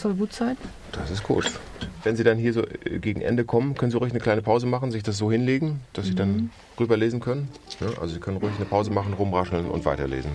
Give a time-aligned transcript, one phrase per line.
[0.00, 0.56] Das soll gut sein.
[0.92, 1.44] Das ist gut.
[2.04, 4.66] Wenn Sie dann hier so äh, gegen Ende kommen, können Sie ruhig eine kleine Pause
[4.66, 7.48] machen, sich das so hinlegen, dass Sie dann rüberlesen können.
[7.80, 10.30] Ja, also Sie können ruhig eine Pause machen, rumrascheln und weiterlesen.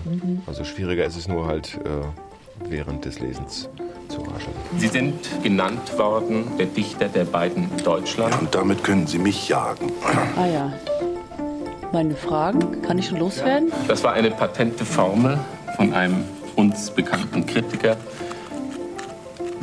[0.46, 3.68] Also schwieriger ist es nur halt äh, während des Lesens
[4.08, 4.54] zu rascheln.
[4.78, 8.40] Sie sind genannt worden, der Dichter der beiden Deutschland.
[8.40, 9.90] Und damit können Sie mich jagen.
[10.36, 10.72] Ah ja.
[11.92, 13.72] Meine Fragen, kann ich schon loswerden?
[13.88, 15.36] Das war eine patente Formel
[15.74, 16.22] von einem
[16.54, 17.96] uns bekannten Kritiker,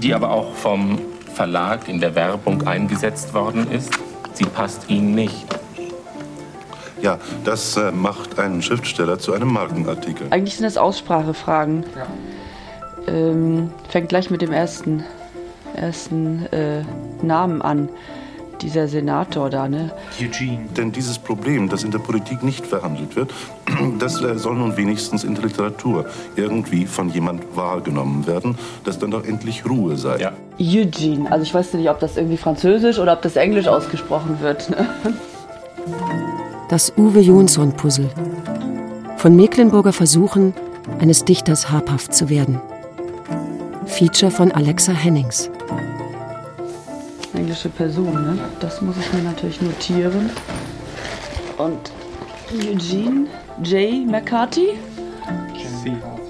[0.03, 0.99] die aber auch vom
[1.33, 3.91] Verlag in der Werbung eingesetzt worden ist.
[4.33, 5.45] Sie passt Ihnen nicht.
[7.01, 10.27] Ja, das äh, macht einen Schriftsteller zu einem Markenartikel.
[10.29, 11.85] Eigentlich sind das Aussprachefragen.
[13.07, 15.03] Ähm, fängt gleich mit dem ersten,
[15.75, 16.83] ersten äh,
[17.21, 17.89] Namen an.
[18.63, 19.91] Dieser Senator da, ne?
[20.77, 23.33] Denn dieses Problem, das in der Politik nicht verhandelt wird,
[23.99, 26.05] das äh, soll nun wenigstens in der Literatur
[26.37, 30.17] irgendwie von jemand wahrgenommen werden, dass dann doch endlich Ruhe sei.
[30.17, 30.31] Ja.
[30.57, 31.29] Eugene.
[31.29, 34.69] Also ich weiß nicht, ob das irgendwie französisch oder ob das englisch ausgesprochen wird.
[34.69, 34.87] Ne?
[36.69, 38.09] Das Uwe Jonsson-Puzzle.
[39.17, 40.53] Von Mecklenburger Versuchen,
[40.99, 42.59] eines Dichters habhaft zu werden.
[43.85, 45.51] Feature von Alexa Hennings.
[47.33, 48.37] Englische Person, ne?
[48.59, 50.29] Das muss ich mir natürlich notieren.
[51.57, 51.91] Und
[52.53, 53.27] Eugene
[53.63, 54.07] J.
[54.07, 54.69] McCarthy?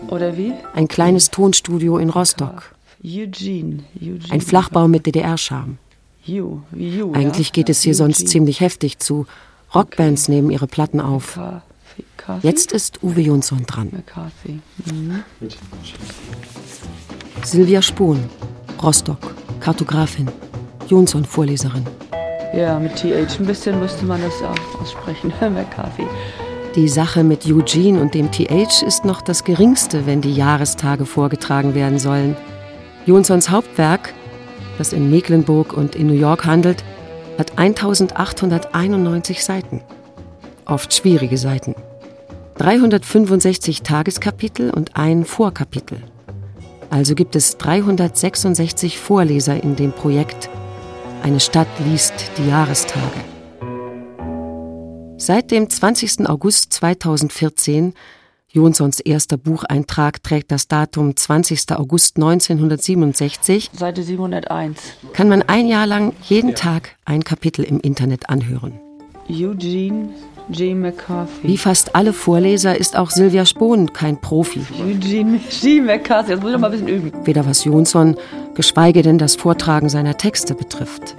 [0.07, 0.53] Oder wie?
[0.73, 2.73] Ein kleines Tonstudio in Rostock.
[3.03, 3.83] Eugene.
[3.99, 4.31] Eugene.
[4.31, 5.77] Ein Flachbau mit DDR-Charme.
[7.13, 9.25] Eigentlich geht es hier sonst ziemlich heftig zu.
[9.75, 11.37] Rockbands nehmen ihre Platten auf.
[12.41, 14.03] Jetzt ist Uwe Jonsson dran.
[14.85, 15.23] Mhm.
[17.43, 18.23] Silvia Spohn,
[18.81, 20.29] Rostock, Kartografin.
[20.87, 21.85] Jonsson, Vorleserin.
[22.53, 25.33] Ja, mit TH ein bisschen müsste man das auch aussprechen.
[25.41, 26.05] McCarthy.
[26.75, 31.75] Die Sache mit Eugene und dem TH ist noch das Geringste, wenn die Jahrestage vorgetragen
[31.75, 32.35] werden sollen.
[33.05, 34.13] Jonssons Hauptwerk,
[34.77, 36.83] das in Mecklenburg und in New York handelt,
[37.37, 39.81] hat 1891 Seiten.
[40.65, 41.75] Oft schwierige Seiten.
[42.55, 45.97] 365 Tageskapitel und ein Vorkapitel.
[46.89, 50.49] Also gibt es 366 Vorleser in dem Projekt
[51.23, 53.21] Eine Stadt liest die Jahrestage.
[55.15, 56.27] Seit dem 20.
[56.27, 57.93] August 2014,
[58.49, 61.71] Jonssons erster Bucheintrag trägt das Datum 20.
[61.77, 64.97] August 1967, Seite 701.
[65.13, 68.81] kann man ein Jahr lang jeden Tag ein Kapitel im Internet anhören.
[69.29, 70.09] Eugene.
[70.47, 74.65] Wie fast alle Vorleser ist auch Silvia Spohn kein Profi.
[74.81, 75.83] Eugene J.
[75.83, 76.31] McCarthy.
[76.31, 77.11] Das muss ich noch mal ein bisschen üben.
[77.25, 78.15] Weder was Jonsson,
[78.53, 81.15] geschweige denn das Vortragen seiner Texte betrifft.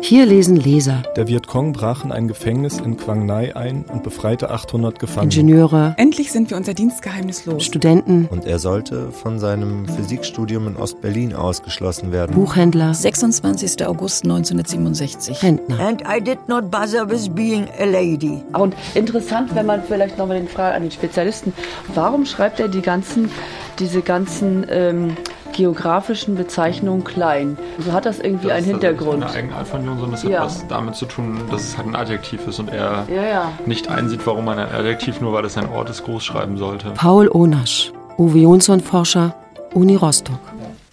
[0.00, 4.50] Hier lesen Leser, Der Vietcong brach in ein Gefängnis in Quang Nai ein und befreite
[4.50, 5.32] 800 Gefangene.
[5.34, 7.64] Ingenieure, Endlich sind wir unser Dienstgeheimnis los.
[7.64, 12.34] Studenten, Und er sollte von seinem Physikstudium in Ostberlin ausgeschlossen werden.
[12.34, 13.86] Buchhändler, 26.
[13.86, 15.42] August 1967.
[15.42, 15.80] Rentner.
[15.80, 18.42] And I did not bother with being a lady.
[18.52, 21.52] Und interessant, wenn man vielleicht noch mal den Frage an den Spezialisten,
[21.94, 23.30] warum schreibt er die ganzen,
[23.78, 25.16] diese ganzen ähm,
[25.52, 27.56] geografischen Bezeichnungen klein?
[27.78, 29.22] So hat das irgendwie einen Hintergrund.
[29.22, 30.10] Das ist eine Eigenart von Jonsson.
[30.10, 30.44] Das hat Ja.
[30.44, 33.52] was damit zu tun, dass es halt ein Adjektiv ist und er Ja, ja.
[33.66, 36.90] nicht einsieht, warum man ein Adjektiv nur weil es ein Ort ist groß schreiben sollte.
[36.92, 39.34] Paul Onasch, Uwe Jonsson-Forscher,
[39.74, 40.38] Uni Rostock.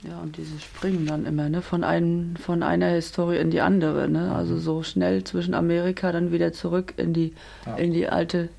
[0.03, 4.07] Ja, und diese springen dann immer, ne, von, einem, von einer Historie in die andere,
[4.07, 4.33] ne?
[4.35, 7.33] Also so schnell zwischen Amerika dann wieder zurück in die,
[7.77, 8.49] in die alte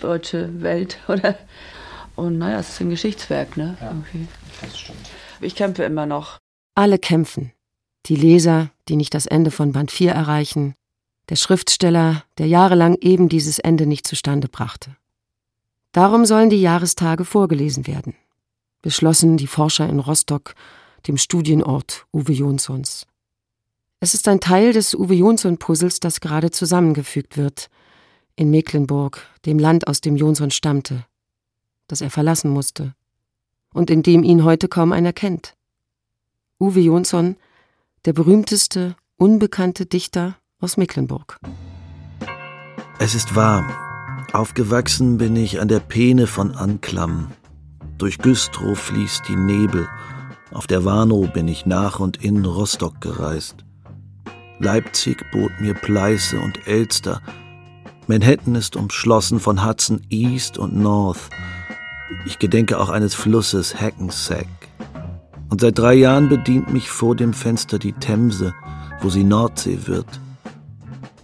[0.00, 1.34] deutsche Welt, oder?
[2.14, 3.76] Und naja, es ist ein Geschichtswerk, ne?
[3.80, 4.26] Okay.
[4.60, 4.98] Das stimmt.
[5.42, 6.38] Ich kämpfe immer noch.
[6.74, 7.52] Alle kämpfen.
[8.06, 10.74] Die Leser, die nicht das Ende von Band 4 erreichen,
[11.28, 14.96] der Schriftsteller, der jahrelang eben dieses Ende nicht zustande brachte.
[15.92, 18.14] Darum sollen die Jahrestage vorgelesen werden.
[18.82, 20.54] Beschlossen die Forscher in Rostock,
[21.06, 23.06] dem Studienort Uwe Jonssons.
[24.00, 27.68] Es ist ein Teil des Uwe Jonsson-Puzzles, das gerade zusammengefügt wird.
[28.34, 31.04] In Mecklenburg, dem Land, aus dem Jonsson stammte,
[31.86, 32.94] das er verlassen musste
[33.72, 35.54] und in dem ihn heute kaum einer kennt.
[36.60, 37.36] Uwe Jonsson,
[38.04, 41.38] der berühmteste, unbekannte Dichter aus Mecklenburg.
[42.98, 43.64] Es ist wahr.
[44.32, 47.32] Aufgewachsen bin ich an der Peene von Anklam.
[47.98, 49.88] Durch Güstrow fließt die Nebel.
[50.52, 53.64] Auf der Warnow bin ich nach und in Rostock gereist.
[54.58, 57.20] Leipzig bot mir Pleiße und Elster.
[58.06, 61.30] Manhattan ist umschlossen von Hudson East und North.
[62.26, 64.46] Ich gedenke auch eines Flusses Hackensack.
[65.50, 68.54] Und seit drei Jahren bedient mich vor dem Fenster die Themse,
[69.00, 70.20] wo sie Nordsee wird.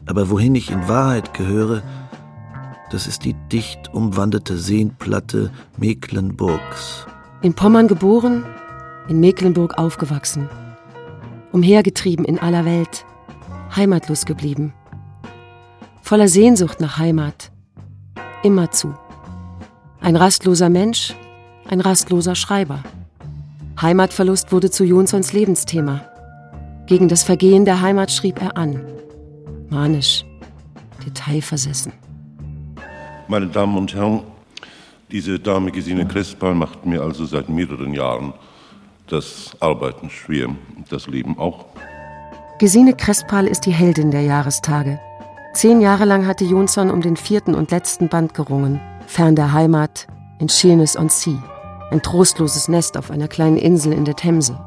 [0.06, 1.82] Aber wohin ich in Wahrheit gehöre,
[2.90, 7.06] das ist die dicht umwanderte Seenplatte Mecklenburgs.
[7.42, 8.44] In Pommern geboren,
[9.08, 10.48] in Mecklenburg aufgewachsen.
[11.52, 13.04] umhergetrieben in aller Welt,
[13.74, 14.74] heimatlos geblieben.
[16.02, 17.50] Voller Sehnsucht nach Heimat,
[18.42, 18.94] immerzu.
[20.00, 21.14] Ein rastloser Mensch,
[21.68, 22.82] ein rastloser Schreiber.
[23.80, 26.02] Heimatverlust wurde zu Jonsons Lebensthema.
[26.86, 28.80] Gegen das Vergehen der Heimat schrieb er an.
[29.68, 30.24] Manisch,
[31.04, 31.92] detailversessen.
[33.26, 34.22] Meine Damen und Herren,
[35.10, 38.32] diese Dame Gesine Crespal macht mir also seit mehreren Jahren
[39.08, 40.48] das Arbeiten schwer,
[40.88, 41.66] das Leben auch.
[42.58, 45.00] Gesine Crespal ist die Heldin der Jahrestage.
[45.54, 50.06] Zehn Jahre lang hatte Jonsson um den vierten und letzten Band gerungen, fern der Heimat,
[50.38, 51.42] in Sheerness-on-Sea,
[51.90, 54.60] ein trostloses Nest auf einer kleinen Insel in der Themse.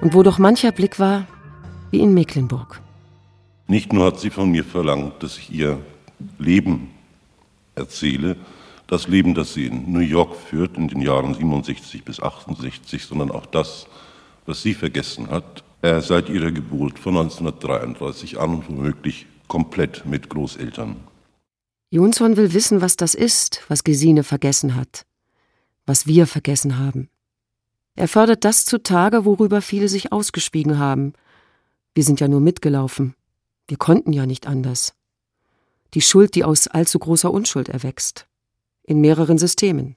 [0.00, 1.26] Und wo doch mancher Blick war,
[1.92, 2.80] wie in Mecklenburg.
[3.68, 5.78] Nicht nur hat sie von mir verlangt, dass ich ihr
[6.38, 6.90] Leben
[7.76, 8.36] erzähle,
[8.88, 13.30] das Leben, das sie in New York führt in den Jahren 67 bis 68, sondern
[13.30, 13.86] auch das,
[14.44, 20.28] was sie vergessen hat, äh, seit ihrer Geburt von 1933 an und womöglich komplett mit
[20.28, 20.96] Großeltern.
[21.90, 25.06] Jonsson will wissen, was das ist, was Gesine vergessen hat,
[25.86, 27.10] was wir vergessen haben.
[27.96, 31.14] Er fördert das zutage, worüber viele sich ausgespiegen haben.
[31.94, 33.14] Wir sind ja nur mitgelaufen.
[33.66, 34.94] Wir konnten ja nicht anders.
[35.94, 38.26] Die Schuld, die aus allzu großer Unschuld erwächst
[38.84, 39.96] in mehreren Systemen.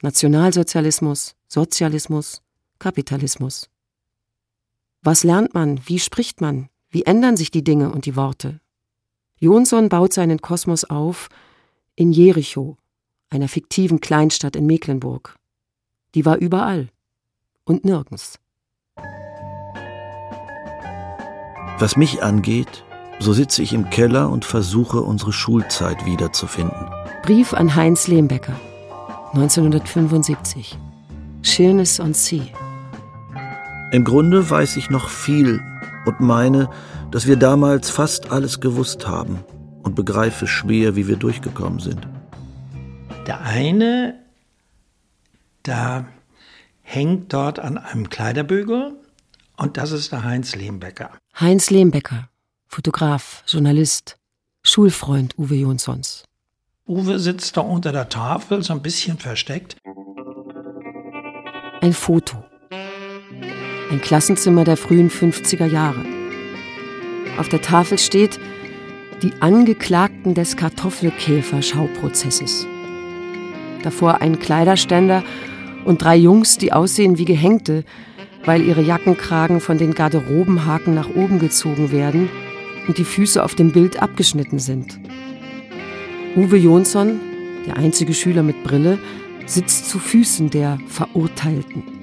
[0.00, 2.42] Nationalsozialismus, Sozialismus,
[2.78, 3.68] Kapitalismus.
[5.02, 5.80] Was lernt man?
[5.86, 6.68] Wie spricht man?
[6.88, 8.60] Wie ändern sich die Dinge und die Worte?
[9.40, 11.28] Jonsson baut seinen Kosmos auf
[11.94, 12.76] in Jericho,
[13.30, 15.36] einer fiktiven Kleinstadt in Mecklenburg.
[16.14, 16.88] Die war überall
[17.64, 18.38] und nirgends.
[21.78, 22.84] Was mich angeht,
[23.20, 26.88] so sitze ich im Keller und versuche, unsere Schulzeit wiederzufinden.
[27.22, 28.58] Brief an Heinz Lehmbecker,
[29.34, 30.76] 1975.
[31.42, 32.42] Sheerness on Sea.
[33.92, 35.60] Im Grunde weiß ich noch viel
[36.08, 36.70] und meine,
[37.10, 39.44] dass wir damals fast alles gewusst haben
[39.82, 42.08] und begreife schwer, wie wir durchgekommen sind.
[43.26, 44.18] Der eine,
[45.62, 46.06] da
[46.80, 48.96] hängt dort an einem Kleiderbügel
[49.58, 51.10] und das ist der Heinz Lehmbecker.
[51.38, 52.30] Heinz Lehmbecker,
[52.66, 54.16] Fotograf, Journalist,
[54.62, 56.24] Schulfreund Uwe Jonssons.
[56.86, 59.76] Uwe sitzt da unter der Tafel, so ein bisschen versteckt.
[61.82, 62.42] Ein Foto.
[63.90, 66.04] Ein Klassenzimmer der frühen 50er Jahre.
[67.38, 68.38] Auf der Tafel steht
[69.22, 72.66] die Angeklagten des Kartoffelkäfer-Schauprozesses.
[73.82, 75.24] Davor ein Kleiderständer
[75.86, 77.84] und drei Jungs, die aussehen wie Gehängte,
[78.44, 82.28] weil ihre Jackenkragen von den Garderobenhaken nach oben gezogen werden
[82.88, 85.00] und die Füße auf dem Bild abgeschnitten sind.
[86.36, 87.20] Uwe Jonsson,
[87.66, 88.98] der einzige Schüler mit Brille,
[89.46, 91.97] sitzt zu Füßen der Verurteilten.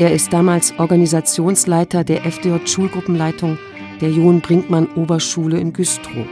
[0.00, 3.58] Er ist damals Organisationsleiter der FDJ-Schulgruppenleitung
[4.00, 6.24] der John Brinkmann Oberschule in Güstrow.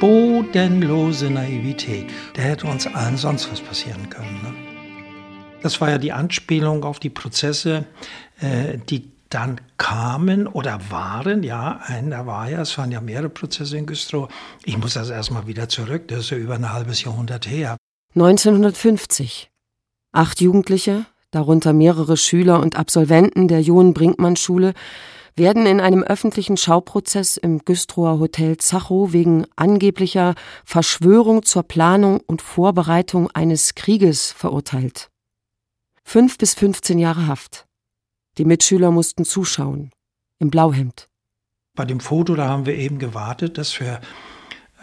[0.00, 2.06] Bodenlose Naivität.
[2.34, 4.42] Der hätte uns allen sonst was passieren können.
[4.42, 4.52] Ne?
[5.62, 7.84] Das war ja die Anspielung auf die Prozesse,
[8.40, 13.78] äh, die dann kamen oder waren, ja, einer war ja, es waren ja mehrere Prozesse
[13.78, 14.28] in Güstrow.
[14.64, 17.76] Ich muss das erstmal wieder zurück, das ist ja über ein halbes Jahrhundert her.
[18.16, 19.48] 1950.
[20.12, 24.74] Acht Jugendliche, darunter mehrere Schüler und Absolventen der John Brinkmann Schule,
[25.36, 32.40] werden in einem öffentlichen Schauprozess im Güstrower Hotel Zachow wegen angeblicher Verschwörung zur Planung und
[32.40, 35.10] Vorbereitung eines Krieges verurteilt.
[36.04, 37.66] Fünf bis 15 Jahre Haft.
[38.38, 39.90] Die Mitschüler mussten zuschauen,
[40.38, 41.08] im Blauhemd.
[41.74, 44.00] Bei dem Foto, da haben wir eben gewartet, dass wir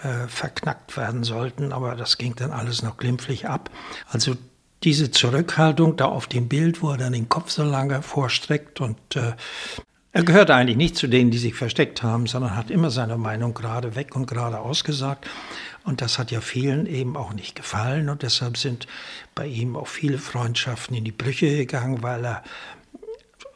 [0.04, 3.72] äh, verknackt werden sollten, aber das ging dann alles noch glimpflich ab.
[4.08, 4.36] Also
[4.84, 8.98] diese Zurückhaltung da auf dem Bild, wo er dann den Kopf so lange vorstreckt und
[9.16, 9.34] äh,
[10.16, 13.56] er gehörte eigentlich nicht zu denen, die sich versteckt haben, sondern hat immer seine Meinung
[13.56, 15.28] gerade weg und gerade ausgesagt.
[15.86, 18.86] Und das hat ja vielen eben auch nicht gefallen und deshalb sind
[19.34, 22.44] bei ihm auch viele Freundschaften in die Brüche gegangen, weil er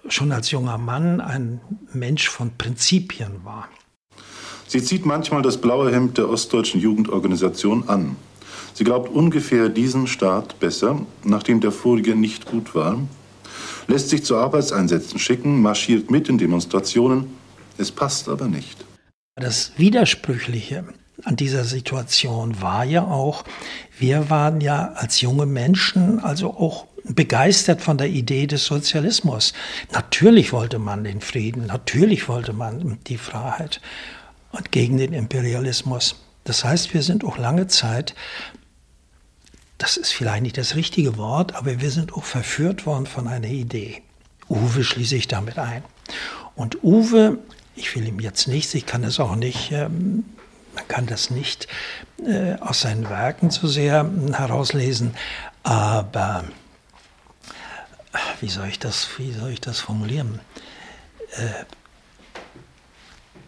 [0.09, 1.61] schon als junger Mann ein
[1.93, 3.69] Mensch von Prinzipien war.
[4.67, 8.15] Sie zieht manchmal das blaue Hemd der Ostdeutschen Jugendorganisation an.
[8.77, 12.99] Sie glaubt ungefähr diesen Staat besser, nachdem der vorige nicht gut war,
[13.87, 17.25] lässt sich zu Arbeitseinsätzen schicken, marschiert mit in Demonstrationen.
[17.79, 18.85] Es passt aber nicht.
[19.33, 20.83] Das Widersprüchliche
[21.23, 23.45] an dieser Situation war ja auch,
[23.97, 29.53] wir waren ja als junge Menschen also auch begeistert von der Idee des Sozialismus.
[29.91, 33.81] Natürlich wollte man den Frieden, natürlich wollte man die Freiheit
[34.51, 36.21] und gegen den Imperialismus.
[36.43, 38.15] Das heißt, wir sind auch lange Zeit,
[39.77, 43.47] das ist vielleicht nicht das richtige Wort, aber wir sind auch verführt worden von einer
[43.47, 44.01] Idee.
[44.49, 45.83] Uwe schließe ich damit ein.
[46.55, 47.37] Und Uwe,
[47.75, 50.25] ich will ihm jetzt nichts, ich kann es auch nicht, ähm,
[50.73, 51.67] man kann das nicht
[52.25, 55.15] äh, aus seinen Werken so sehr herauslesen,
[55.63, 56.45] aber
[58.39, 60.39] wie soll ich das, wie soll ich das formulieren?
[61.35, 61.65] Äh,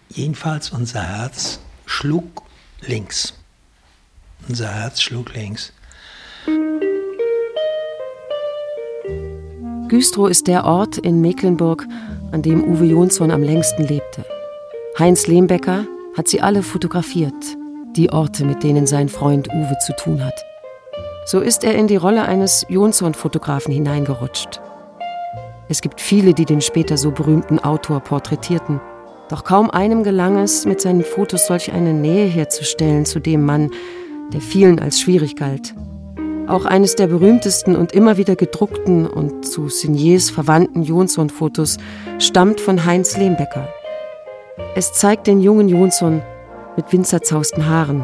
[0.10, 2.44] jedenfalls unser Herz schlug
[2.82, 3.34] links.
[4.48, 5.74] Unser Herz schlug links.
[9.90, 11.86] Güstrow ist der Ort in Mecklenburg,
[12.32, 14.24] an dem Uwe Jonsson am längsten lebte.
[14.98, 17.34] Heinz Lehmbecker hat sie alle fotografiert,
[17.96, 20.46] die Orte, mit denen sein Freund Uwe zu tun hat.
[21.26, 24.62] So ist er in die Rolle eines Jonsson-Fotografen hineingerutscht.
[25.70, 28.82] Es gibt viele, die den später so berühmten Autor porträtierten.
[29.30, 33.70] Doch kaum einem gelang es, mit seinen Fotos solch eine Nähe herzustellen zu dem Mann,
[34.34, 35.76] der vielen als schwierig galt.
[36.50, 41.78] Auch eines der berühmtesten und immer wieder gedruckten und zu Signiers verwandten Jonsson-Fotos
[42.18, 43.72] stammt von Heinz Lehmbecker.
[44.74, 46.24] Es zeigt den jungen Jonsson
[46.76, 48.04] mit winzerzausten Haaren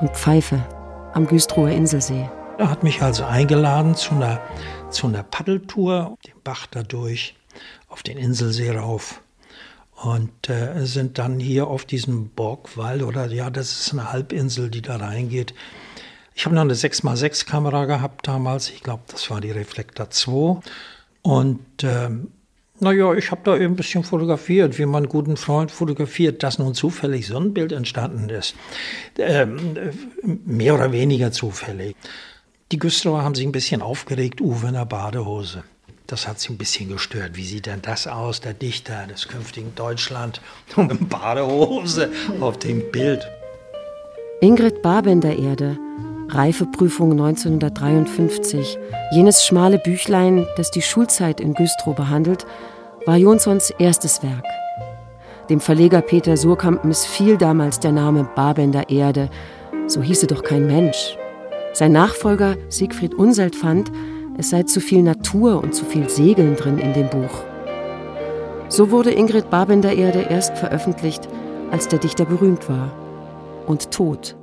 [0.00, 0.66] und Pfeife
[1.12, 2.28] am Güstrower Inselsee.
[2.58, 4.40] Er hat mich also eingeladen zu einer,
[4.90, 7.36] zu einer Paddeltour, den Bach dadurch,
[7.86, 9.20] auf den Inselsee rauf.
[10.02, 14.82] Und äh, sind dann hier auf diesem Borgwall, oder ja, das ist eine Halbinsel, die
[14.82, 15.54] da reingeht.
[16.34, 18.70] Ich habe noch eine 6x6-Kamera gehabt damals.
[18.70, 20.60] Ich glaube, das war die Reflektor 2.
[21.22, 22.28] Und ähm,
[22.80, 26.74] naja, ich habe da eben ein bisschen fotografiert, wie man guten Freund fotografiert, dass nun
[26.74, 28.56] zufällig so ein Bild entstanden ist.
[29.16, 29.76] Ähm,
[30.44, 31.94] mehr oder weniger zufällig.
[32.72, 35.62] Die Güstrower haben sich ein bisschen aufgeregt, Uwe in der Badehose.
[36.08, 37.36] Das hat sie ein bisschen gestört.
[37.36, 40.40] Wie sieht denn das aus, der Dichter des künftigen Deutschland,
[40.76, 42.10] in Badehose
[42.40, 43.26] auf dem Bild?
[44.40, 45.78] Ingrid Babender Erde,
[46.34, 48.76] Reifeprüfung 1953,
[49.12, 52.44] jenes schmale Büchlein, das die Schulzeit in Güstrow behandelt,
[53.06, 54.44] war Jonssons erstes Werk.
[55.48, 59.30] Dem Verleger Peter Surkamp missfiel damals der Name Babender Erde,
[59.86, 61.16] so hieße doch kein Mensch.
[61.72, 63.92] Sein Nachfolger Siegfried Unselt fand,
[64.36, 67.44] es sei zu viel Natur und zu viel Segeln drin in dem Buch.
[68.68, 71.28] So wurde Ingrid Babender Erde erst veröffentlicht,
[71.70, 72.90] als der Dichter berühmt war
[73.66, 74.34] und tot.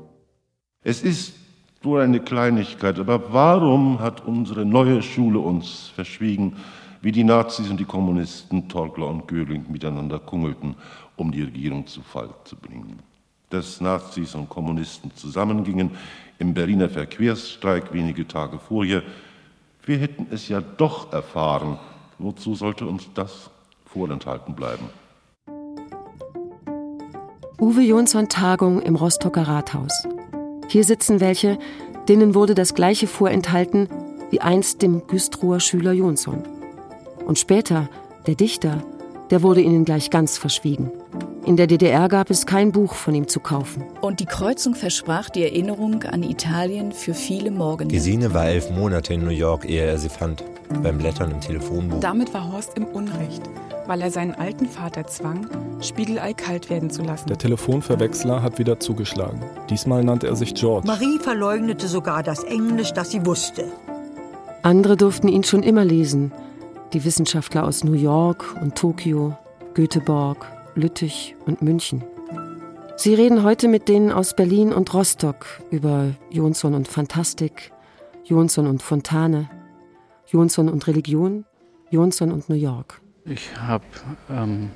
[0.83, 1.40] Es ist
[1.83, 6.55] nur eine Kleinigkeit, aber warum hat unsere neue Schule uns verschwiegen,
[7.01, 10.75] wie die Nazis und die Kommunisten, Torgler und Göring miteinander kungelten,
[11.15, 12.99] um die Regierung zu Fall zu bringen?
[13.49, 15.91] Dass Nazis und Kommunisten zusammengingen
[16.37, 19.01] im Berliner Verkehrsstreik wenige Tage vorher,
[19.83, 21.79] wir hätten es ja doch erfahren.
[22.19, 23.49] Wozu sollte uns das
[23.85, 24.85] vorenthalten bleiben?
[27.59, 30.07] Uwe Jonsson Tagung im Rostocker Rathaus.
[30.71, 31.59] Hier sitzen welche,
[32.07, 33.89] denen wurde das gleiche vorenthalten
[34.29, 36.43] wie einst dem Güstrower Schüler Jonsson.
[37.25, 37.89] Und später,
[38.25, 38.81] der Dichter,
[39.31, 40.89] der wurde ihnen gleich ganz verschwiegen.
[41.45, 43.83] In der DDR gab es kein Buch von ihm zu kaufen.
[43.99, 47.89] Und die Kreuzung versprach die Erinnerung an Italien für viele Morgen.
[47.89, 50.41] Gesine war elf Monate in New York, ehe er sie fand.
[50.81, 51.99] Beim Blättern im Telefonbuch.
[51.99, 53.41] Damit war Horst im Unrecht
[53.91, 55.49] weil er seinen alten Vater zwang,
[55.81, 57.27] Spiegelei kalt werden zu lassen.
[57.27, 59.41] Der Telefonverwechsler hat wieder zugeschlagen.
[59.69, 60.87] Diesmal nannte er sich George.
[60.87, 63.65] Marie verleugnete sogar das Englisch, das sie wusste.
[64.61, 66.31] Andere durften ihn schon immer lesen.
[66.93, 69.37] Die Wissenschaftler aus New York und Tokio,
[69.73, 72.01] Göteborg, Lüttich und München.
[72.95, 77.73] Sie reden heute mit denen aus Berlin und Rostock über Jonsson und Fantastik,
[78.23, 79.49] Jonsson und Fontane,
[80.27, 81.43] Jonsson und Religion,
[81.89, 83.00] Jonsson und New York.
[83.25, 83.83] Ich habe
[84.29, 84.71] ähm,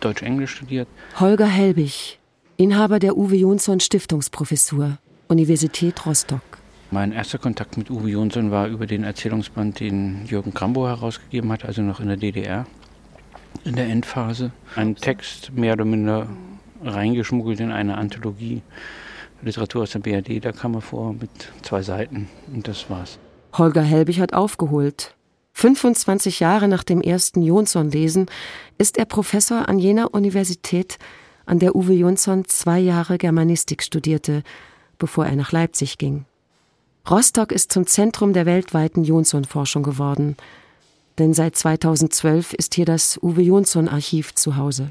[0.00, 0.88] Deutsch-Englisch studiert.
[1.18, 2.18] Holger Helbig,
[2.56, 6.40] Inhaber der Uwe Jonsson Stiftungsprofessur, Universität Rostock.
[6.90, 11.64] Mein erster Kontakt mit Uwe Jonsson war über den Erzählungsband, den Jürgen Krambo herausgegeben hat,
[11.64, 12.66] also noch in der DDR,
[13.64, 14.52] in der Endphase.
[14.76, 16.28] Ein Text mehr oder minder
[16.84, 18.62] reingeschmuggelt in eine Anthologie.
[19.40, 21.30] Literatur aus der BRD, da kam er vor mit
[21.62, 23.18] zwei Seiten und das war's.
[23.54, 25.16] Holger Helbig hat aufgeholt.
[25.54, 28.26] 25 Jahre nach dem ersten Jonsson-Lesen
[28.78, 30.98] ist er Professor an jener Universität,
[31.46, 34.42] an der Uwe Jonsson zwei Jahre Germanistik studierte,
[34.98, 36.24] bevor er nach Leipzig ging.
[37.08, 40.36] Rostock ist zum Zentrum der weltweiten Jonsson-Forschung geworden,
[41.18, 44.90] denn seit 2012 ist hier das Uwe Jonsson-Archiv zu Hause.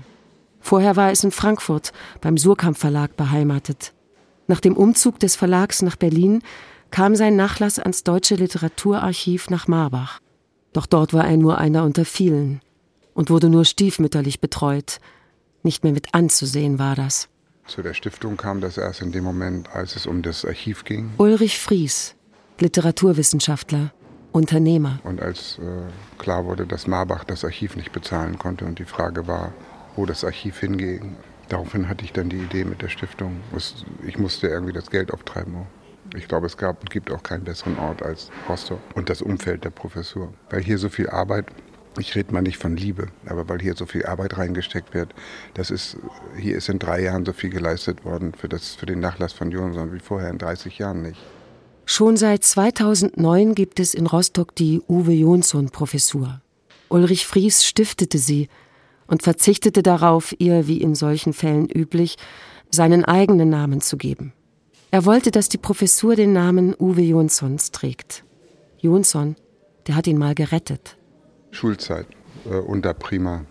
[0.60, 1.92] Vorher war es in Frankfurt
[2.22, 3.94] beim Surkamp Verlag beheimatet.
[4.48, 6.44] Nach dem Umzug des Verlags nach Berlin
[6.92, 10.20] kam sein Nachlass ans Deutsche Literaturarchiv nach Marbach.
[10.74, 12.62] Doch dort war er nur einer unter vielen
[13.14, 15.00] und wurde nur stiefmütterlich betreut.
[15.64, 17.28] Nicht mehr mit anzusehen war das.
[17.68, 21.12] Zu der Stiftung kam das erst in dem Moment, als es um das Archiv ging.
[21.18, 22.16] Ulrich Fries,
[22.60, 23.94] Literaturwissenschaftler,
[24.32, 25.00] Unternehmer.
[25.04, 25.84] Und als äh,
[26.18, 29.54] klar wurde, dass Marbach das Archiv nicht bezahlen konnte und die Frage war,
[29.96, 31.18] wo das Archiv hinging,
[31.50, 33.42] daraufhin hatte ich dann die Idee mit der Stiftung.
[34.06, 35.66] Ich musste irgendwie das Geld auftreiben.
[36.16, 39.64] Ich glaube, es gab und gibt auch keinen besseren Ort als Rostock und das Umfeld
[39.64, 40.34] der Professur.
[40.50, 41.46] Weil hier so viel Arbeit,
[41.98, 45.14] ich rede mal nicht von Liebe, aber weil hier so viel Arbeit reingesteckt wird,
[45.54, 45.98] das ist,
[46.38, 49.52] hier ist in drei Jahren so viel geleistet worden für, das, für den Nachlass von
[49.52, 51.20] Jonsson wie vorher in 30 Jahren nicht.
[51.86, 56.42] Schon seit 2009 gibt es in Rostock die Uwe Jonsson-Professur.
[56.90, 58.50] Ulrich Fries stiftete sie
[59.08, 62.18] und verzichtete darauf, ihr, wie in solchen Fällen üblich,
[62.70, 64.34] seinen eigenen Namen zu geben.
[64.94, 68.26] Er wollte, dass die Professur den Namen Uwe Jonssons trägt.
[68.80, 69.38] Jonsson,
[69.88, 70.98] der hat ihn mal gerettet.
[71.52, 72.08] Schulzeit,
[72.44, 73.46] äh, unter prima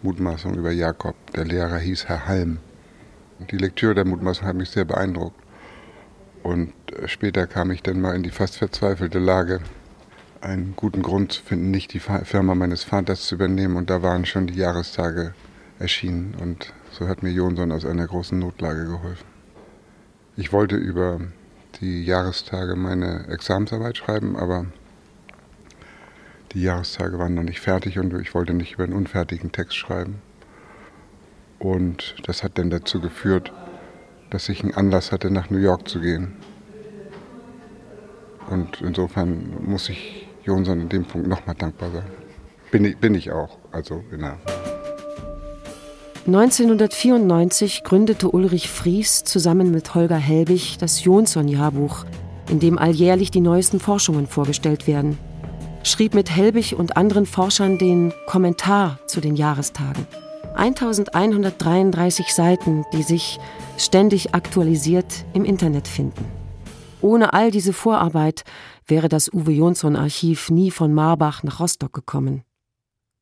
[0.00, 1.14] Mutmaßung über Jakob.
[1.32, 2.58] Der Lehrer hieß Herr Halm.
[3.50, 5.38] Die Lektüre der Mutmaßung hat mich sehr beeindruckt.
[6.42, 9.60] Und äh, später kam ich dann mal in die fast verzweifelte Lage,
[10.40, 13.76] einen guten Grund zu finden, nicht die Firma meines Vaters zu übernehmen.
[13.76, 15.34] Und da waren schon die Jahrestage
[15.78, 16.34] erschienen.
[16.40, 19.35] Und so hat mir Jonsson aus einer großen Notlage geholfen.
[20.38, 21.20] Ich wollte über
[21.80, 24.66] die Jahrestage meine Examensarbeit schreiben, aber
[26.52, 30.20] die Jahrestage waren noch nicht fertig und ich wollte nicht über einen unfertigen Text schreiben.
[31.58, 33.50] Und das hat dann dazu geführt,
[34.28, 36.36] dass ich einen Anlass hatte, nach New York zu gehen.
[38.50, 42.10] Und insofern muss ich Jonsson in dem Punkt nochmal dankbar sein.
[42.70, 44.38] Bin ich, bin ich auch, also in der
[46.26, 52.04] 1994 gründete Ulrich Fries zusammen mit Holger Helbig das Jonsson-Jahrbuch,
[52.50, 55.18] in dem alljährlich die neuesten Forschungen vorgestellt werden.
[55.84, 60.04] Schrieb mit Helbig und anderen Forschern den Kommentar zu den Jahrestagen.
[60.56, 63.38] 1133 Seiten, die sich
[63.78, 66.24] ständig aktualisiert im Internet finden.
[67.02, 68.42] Ohne all diese Vorarbeit
[68.84, 72.42] wäre das Uwe Jonsson Archiv nie von Marbach nach Rostock gekommen.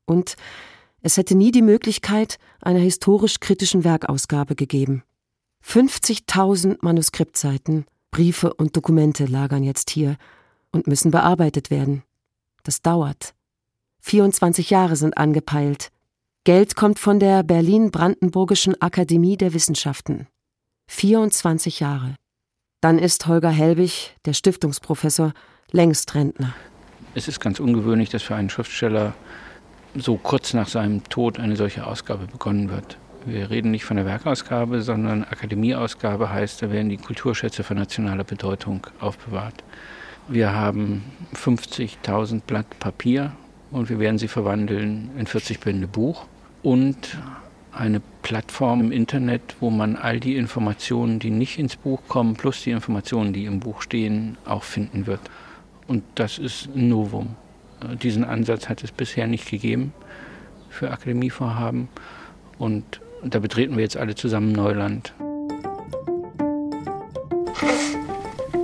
[0.07, 0.37] Und
[1.05, 5.03] es hätte nie die Möglichkeit einer historisch-kritischen Werkausgabe gegeben.
[5.63, 10.17] 50.000 Manuskriptseiten, Briefe und Dokumente lagern jetzt hier
[10.71, 12.01] und müssen bearbeitet werden.
[12.63, 13.35] Das dauert.
[14.01, 15.91] 24 Jahre sind angepeilt.
[16.43, 20.25] Geld kommt von der Berlin-Brandenburgischen Akademie der Wissenschaften.
[20.87, 22.15] 24 Jahre.
[22.81, 25.33] Dann ist Holger Helbig, der Stiftungsprofessor,
[25.69, 26.55] längst Rentner.
[27.13, 29.13] Es ist ganz ungewöhnlich, dass für einen Schriftsteller
[29.95, 32.97] so kurz nach seinem Tod eine solche Ausgabe begonnen wird.
[33.25, 38.23] Wir reden nicht von der Werkausgabe, sondern Akademieausgabe heißt, da werden die Kulturschätze von nationaler
[38.23, 39.63] Bedeutung aufbewahrt.
[40.27, 41.03] Wir haben
[41.33, 43.31] 50.000 Blatt Papier
[43.71, 46.25] und wir werden sie verwandeln in 40 Bände Buch
[46.61, 47.17] und
[47.71, 52.63] eine Plattform im Internet, wo man all die Informationen, die nicht ins Buch kommen, plus
[52.63, 55.21] die Informationen, die im Buch stehen, auch finden wird.
[55.87, 57.35] Und das ist ein Novum.
[58.01, 59.93] Diesen Ansatz hat es bisher nicht gegeben
[60.69, 61.87] für Akademievorhaben.
[62.57, 65.13] Und da betreten wir jetzt alle zusammen Neuland.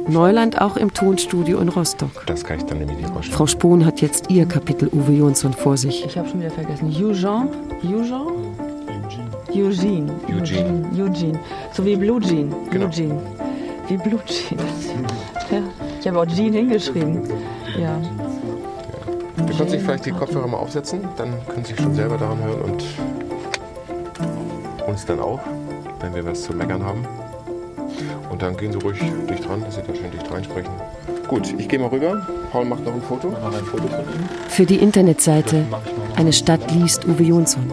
[0.07, 2.25] Neuland auch im Tonstudio in Rostock.
[2.25, 3.38] Das kann ich dann nämlich nicht vorstellen.
[3.38, 6.05] Frau Spohn hat jetzt ihr Kapitel Uwe Jonsson vor sich.
[6.05, 6.89] Ich habe schon wieder vergessen.
[6.89, 7.47] Eugene?
[7.84, 8.51] Eugene?
[9.53, 10.13] Eugene.
[10.29, 10.89] Eugene.
[10.97, 11.39] Eugene.
[11.71, 12.53] So wie Blue Jean.
[12.69, 12.88] Genau.
[12.88, 13.21] Eugene.
[13.88, 14.60] Wie Blue Jean.
[15.51, 15.62] Ja.
[15.99, 17.23] Ich habe auch Jean hingeschrieben.
[17.77, 17.99] Ja.
[19.35, 22.43] Wir können sich vielleicht die Kopfhörer mal aufsetzen, dann können Sie sich schon selber daran
[22.43, 22.83] hören und
[24.87, 25.39] uns dann auch,
[25.99, 27.05] wenn wir was zu meckern haben.
[28.29, 30.71] Und dann gehen Sie ruhig dicht dran, dass Sie da schön dicht reinsprechen.
[31.27, 32.25] Gut, ich gehe mal rüber.
[32.51, 33.29] Paul macht noch ein Foto.
[33.29, 34.29] Mach ein Foto von ihm.
[34.49, 35.65] Für die Internetseite
[36.15, 37.71] Eine Stadt liest Uwe Jonsson.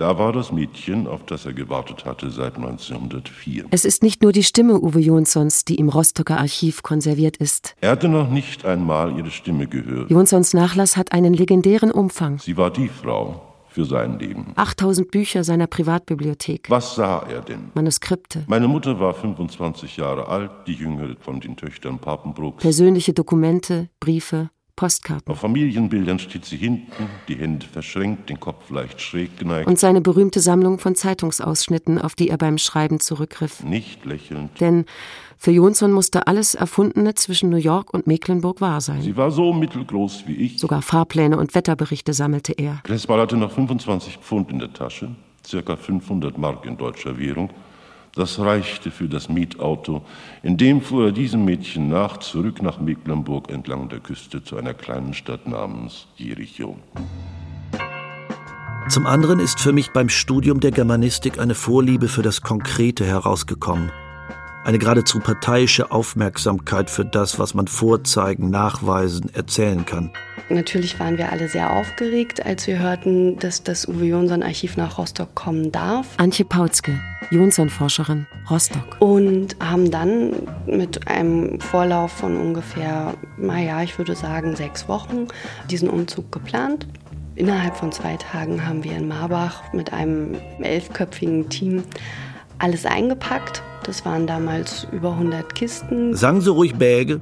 [0.00, 3.66] Da war das Mädchen, auf das er gewartet hatte seit 1904.
[3.70, 7.74] Es ist nicht nur die Stimme Uwe Jonssons, die im Rostocker Archiv konserviert ist.
[7.82, 10.10] Er hatte noch nicht einmal ihre Stimme gehört.
[10.10, 12.38] Jonssons Nachlass hat einen legendären Umfang.
[12.38, 14.54] Sie war die Frau für sein Leben.
[14.56, 16.70] 8000 Bücher seiner Privatbibliothek.
[16.70, 17.70] Was sah er denn?
[17.74, 18.44] Manuskripte.
[18.46, 22.62] Meine Mutter war 25 Jahre alt, die jüngere von den Töchtern Papenbrucks.
[22.62, 24.48] Persönliche Dokumente, Briefe,
[24.80, 25.30] Postkarten.
[25.30, 29.68] Auf Familienbildern steht sie hinten, die Hände verschränkt, den Kopf leicht schräg geneigt.
[29.68, 33.62] Und seine berühmte Sammlung von Zeitungsausschnitten, auf die er beim Schreiben zurückgriff.
[33.62, 34.58] Nicht lächelnd.
[34.58, 34.86] Denn
[35.36, 39.02] für Jonsson musste alles Erfundene zwischen New York und Mecklenburg wahr sein.
[39.02, 40.58] Sie war so mittelgroß wie ich.
[40.58, 42.80] Sogar Fahrpläne und Wetterberichte sammelte er.
[42.84, 45.14] Gresbal hatte noch 25 Pfund in der Tasche,
[45.46, 47.50] circa 500 Mark in deutscher Währung
[48.14, 50.02] das reichte für das Mietauto.
[50.42, 54.74] In dem fuhr er diesem Mädchen nach, zurück nach Mecklenburg entlang der Küste zu einer
[54.74, 56.76] kleinen Stadt namens Jericho.
[58.88, 63.92] Zum anderen ist für mich beim Studium der Germanistik eine Vorliebe für das Konkrete herausgekommen.
[64.64, 70.10] Eine geradezu parteiische Aufmerksamkeit für das, was man vorzeigen, nachweisen, erzählen kann.
[70.48, 74.98] Natürlich waren wir alle sehr aufgeregt, als wir hörten, dass das Uwe Jonsson Archiv nach
[74.98, 76.06] Rostock kommen darf.
[76.16, 78.96] Antje Pautzke, Jonsson-Forscherin, Rostock.
[78.98, 80.32] Und haben dann
[80.66, 85.28] mit einem Vorlauf von ungefähr, naja, ich würde sagen sechs Wochen
[85.70, 86.86] diesen Umzug geplant.
[87.36, 91.84] Innerhalb von zwei Tagen haben wir in Marbach mit einem elfköpfigen Team
[92.60, 93.62] alles eingepackt.
[93.84, 96.14] Das waren damals über 100 Kisten.
[96.14, 97.20] Sagen Sie ruhig Bäge.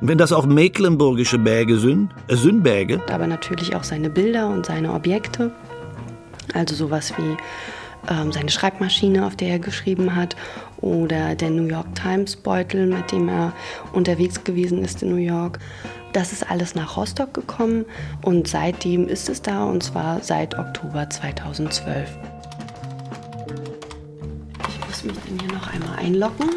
[0.00, 3.00] Wenn das auch mecklenburgische Bäge sind, äh, sind Bäge.
[3.10, 5.50] Aber natürlich auch seine Bilder und seine Objekte.
[6.54, 7.36] Also sowas wie
[8.08, 10.36] ähm, seine Schreibmaschine, auf der er geschrieben hat,
[10.80, 13.52] oder der New York Times Beutel, mit dem er
[13.92, 15.58] unterwegs gewesen ist in New York.
[16.12, 17.84] Das ist alles nach Rostock gekommen
[18.22, 22.08] und seitdem ist es da und zwar seit Oktober 2012.
[24.98, 26.50] Muss mich dann hier noch einmal einloggen.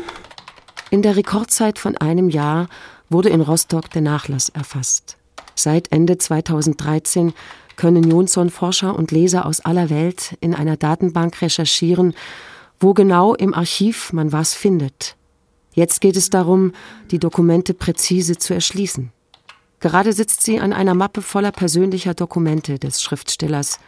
[0.90, 2.70] In der Rekordzeit von einem Jahr
[3.08, 5.18] wurde in Rostock der Nachlass erfasst.
[5.54, 7.34] Seit Ende 2013
[7.76, 12.16] können Jonsson-Forscher und Leser aus aller Welt in einer Datenbank recherchieren,
[12.80, 15.16] wo genau im Archiv man was findet.
[15.74, 16.72] Jetzt geht es darum,
[17.12, 19.12] die Dokumente präzise zu erschließen.
[19.82, 23.80] Gerade sitzt sie an einer Mappe voller persönlicher Dokumente des Schriftstellers.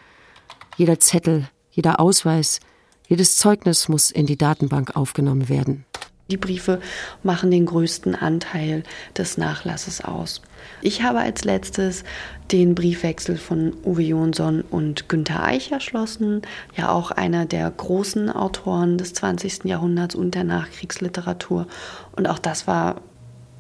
[0.78, 2.60] Jeder Zettel, jeder Ausweis,
[3.08, 5.86] jedes Zeugnis muss in die Datenbank aufgenommen werden.
[6.32, 6.80] Die Briefe
[7.22, 8.84] machen den größten Anteil
[9.18, 10.42] des Nachlasses aus.
[10.82, 12.06] Ich habe als letztes
[12.52, 16.42] den Briefwechsel von Uwe Jonsson und Günter Eich erschlossen,
[16.76, 19.66] ja auch einer der großen Autoren des 20.
[19.66, 21.68] Jahrhunderts und der Nachkriegsliteratur.
[22.16, 23.02] Und auch das war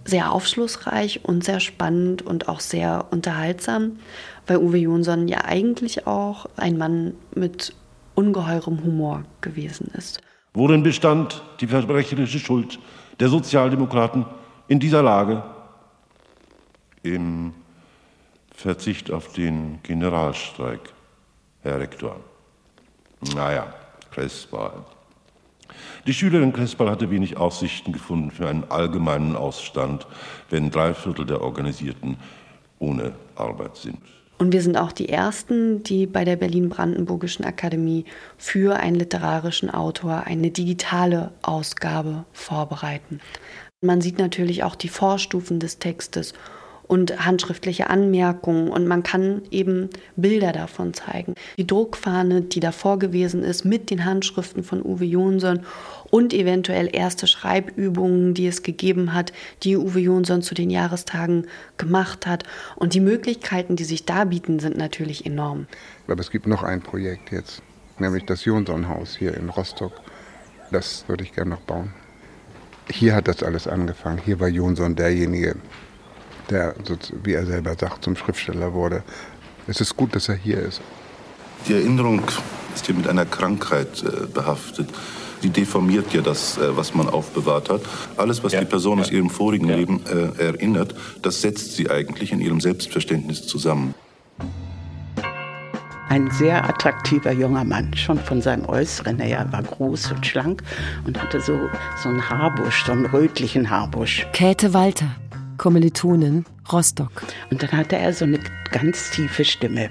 [0.05, 3.99] sehr aufschlussreich und sehr spannend und auch sehr unterhaltsam,
[4.47, 7.73] weil Uwe Jonsson ja eigentlich auch ein Mann mit
[8.15, 10.21] ungeheurem Humor gewesen ist.
[10.53, 12.79] Worin bestand die verbrecherische Schuld
[13.19, 14.25] der Sozialdemokraten
[14.67, 15.43] in dieser Lage?
[17.01, 17.53] Im
[18.53, 20.93] Verzicht auf den Generalstreik,
[21.61, 22.19] Herr Rektor.
[23.35, 23.73] Naja,
[24.11, 24.85] Kressball.
[26.05, 30.05] Die Schülerin Kressball hatte wenig Aussichten gefunden für einen allgemeinen Ausstand,
[30.49, 32.17] wenn drei Viertel der Organisierten
[32.79, 34.01] ohne Arbeit sind.
[34.43, 38.03] Und wir sind auch die Ersten, die bei der Berlin-Brandenburgischen Akademie
[38.37, 43.21] für einen literarischen Autor eine digitale Ausgabe vorbereiten.
[43.79, 46.33] Man sieht natürlich auch die Vorstufen des Textes
[46.87, 51.35] und handschriftliche Anmerkungen und man kann eben Bilder davon zeigen.
[51.57, 55.61] Die Druckfahne, die davor gewesen ist mit den Handschriften von Uwe Jonsson
[56.09, 62.27] und eventuell erste Schreibübungen, die es gegeben hat, die Uwe Jonsson zu den Jahrestagen gemacht
[62.27, 62.43] hat.
[62.75, 65.65] Und die Möglichkeiten, die sich da bieten, sind natürlich enorm.
[66.07, 67.63] Aber es gibt noch ein Projekt jetzt,
[67.97, 69.93] nämlich das Jonsson-Haus hier in Rostock.
[70.71, 71.93] Das würde ich gerne noch bauen.
[72.91, 74.19] Hier hat das alles angefangen.
[74.23, 75.55] Hier war Jonsson derjenige,
[76.49, 76.75] der,
[77.23, 79.03] wie er selber sagt, zum Schriftsteller wurde.
[79.67, 80.81] Es ist gut, dass er hier ist.
[81.67, 82.21] Die Erinnerung
[82.75, 84.89] ist hier mit einer Krankheit äh, behaftet.
[85.41, 87.81] Die deformiert ja das, äh, was man aufbewahrt hat.
[88.17, 88.59] Alles, was ja.
[88.59, 89.75] die Person aus ihrem vorigen ja.
[89.75, 93.93] Leben äh, erinnert, das setzt sie eigentlich in ihrem Selbstverständnis zusammen.
[96.09, 99.39] Ein sehr attraktiver junger Mann, schon von seinem Äußeren her.
[99.39, 100.61] Er war groß und schlank
[101.07, 101.57] und hatte so,
[102.01, 104.27] so einen Haarbusch, so einen rötlichen Haarbusch.
[104.31, 105.07] Käthe Walter,
[105.63, 107.23] Kommilitonin, Rostock.
[107.49, 108.37] Und dann hatte er so eine
[108.73, 109.89] ganz tiefe Stimme.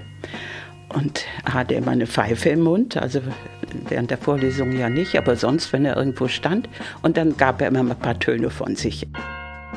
[0.89, 3.21] Und er hatte immer eine Pfeife im Mund, also
[3.89, 6.69] während der Vorlesung ja nicht, aber sonst, wenn er irgendwo stand.
[7.01, 9.07] Und dann gab er immer ein paar Töne von sich.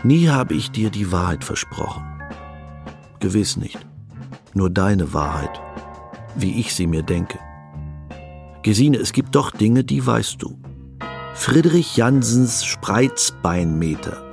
[0.03, 2.05] Nie habe ich dir die Wahrheit versprochen.
[3.21, 3.79] Gewiss nicht.
[4.53, 5.63] Nur deine Wahrheit,
[6.35, 7.39] wie ich sie mir denke.
[8.63, 10.59] Gesine, es gibt doch Dinge, die weißt du.
[11.33, 14.26] Friedrich Jansens Spreizbeinmeter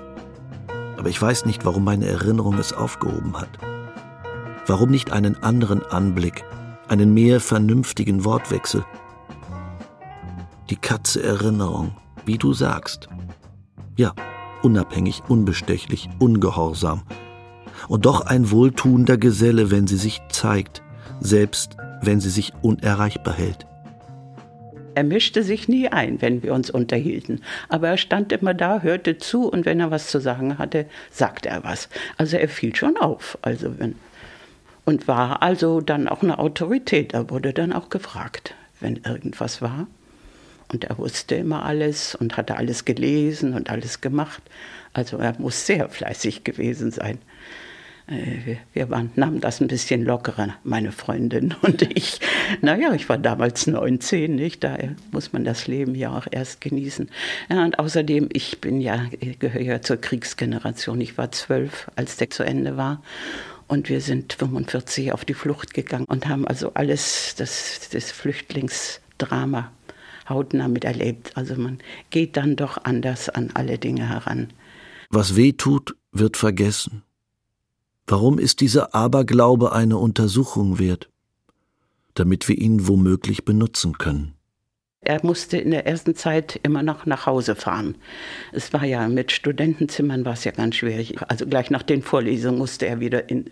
[1.03, 3.49] aber ich weiß nicht, warum meine Erinnerung es aufgehoben hat.
[4.67, 6.45] Warum nicht einen anderen Anblick,
[6.87, 8.85] einen mehr vernünftigen Wortwechsel?
[10.69, 11.91] Die Katze Erinnerung,
[12.25, 13.09] wie du sagst.
[13.97, 14.13] Ja,
[14.61, 17.01] unabhängig, unbestechlich, ungehorsam.
[17.89, 20.83] Und doch ein wohltuender Geselle, wenn sie sich zeigt,
[21.19, 23.67] selbst wenn sie sich unerreichbar hält.
[24.95, 27.41] Er mischte sich nie ein, wenn wir uns unterhielten.
[27.69, 31.49] Aber er stand immer da, hörte zu und wenn er was zu sagen hatte, sagte
[31.49, 31.89] er was.
[32.17, 33.37] Also er fiel schon auf.
[33.41, 33.95] Also wenn,
[34.85, 37.13] und war also dann auch eine Autorität.
[37.13, 39.87] Er wurde dann auch gefragt, wenn irgendwas war.
[40.71, 44.41] Und er wusste immer alles und hatte alles gelesen und alles gemacht.
[44.93, 47.19] Also er muss sehr fleißig gewesen sein.
[48.07, 52.19] Äh, wir waren, nahmen das ein bisschen lockerer, meine Freundin und ich.
[52.61, 54.63] Naja, ich war damals 19, nicht?
[54.63, 54.77] Da
[55.11, 57.09] muss man das Leben ja auch erst genießen.
[57.49, 59.05] Ja, und außerdem, ich bin ja,
[59.39, 60.99] gehöre ja zur Kriegsgeneration.
[61.01, 63.01] Ich war zwölf, als der zu Ende war.
[63.67, 69.71] Und wir sind 45 auf die Flucht gegangen und haben also alles, das, das Flüchtlingsdrama
[70.27, 71.35] hautnah miterlebt.
[71.35, 74.49] Also man geht dann doch anders an alle Dinge heran.
[75.09, 77.03] Was weh tut, wird vergessen.
[78.07, 81.09] Warum ist dieser Aberglaube eine Untersuchung wert?
[82.15, 84.33] Damit wir ihn womöglich benutzen können.
[85.01, 87.95] Er musste in der ersten Zeit immer noch nach Hause fahren.
[88.53, 91.21] Es war ja mit Studentenzimmern war es ja ganz schwierig.
[91.27, 93.45] Also gleich nach den Vorlesungen musste er wieder in,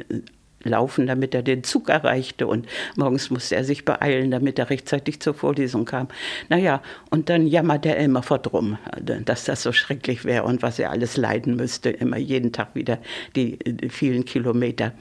[0.63, 5.19] laufen, damit er den Zug erreichte und morgens musste er sich beeilen, damit er rechtzeitig
[5.19, 6.07] zur Vorlesung kam.
[6.49, 8.77] Naja, und dann jammert er immer drum,
[9.25, 12.99] dass das so schrecklich wäre und was er alles leiden müsste, immer jeden Tag wieder
[13.35, 14.93] die, die vielen Kilometer.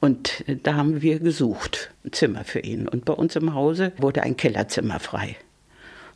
[0.00, 2.88] Und da haben wir gesucht, ein Zimmer für ihn.
[2.88, 5.36] Und bei uns im Hause wurde ein Kellerzimmer frei.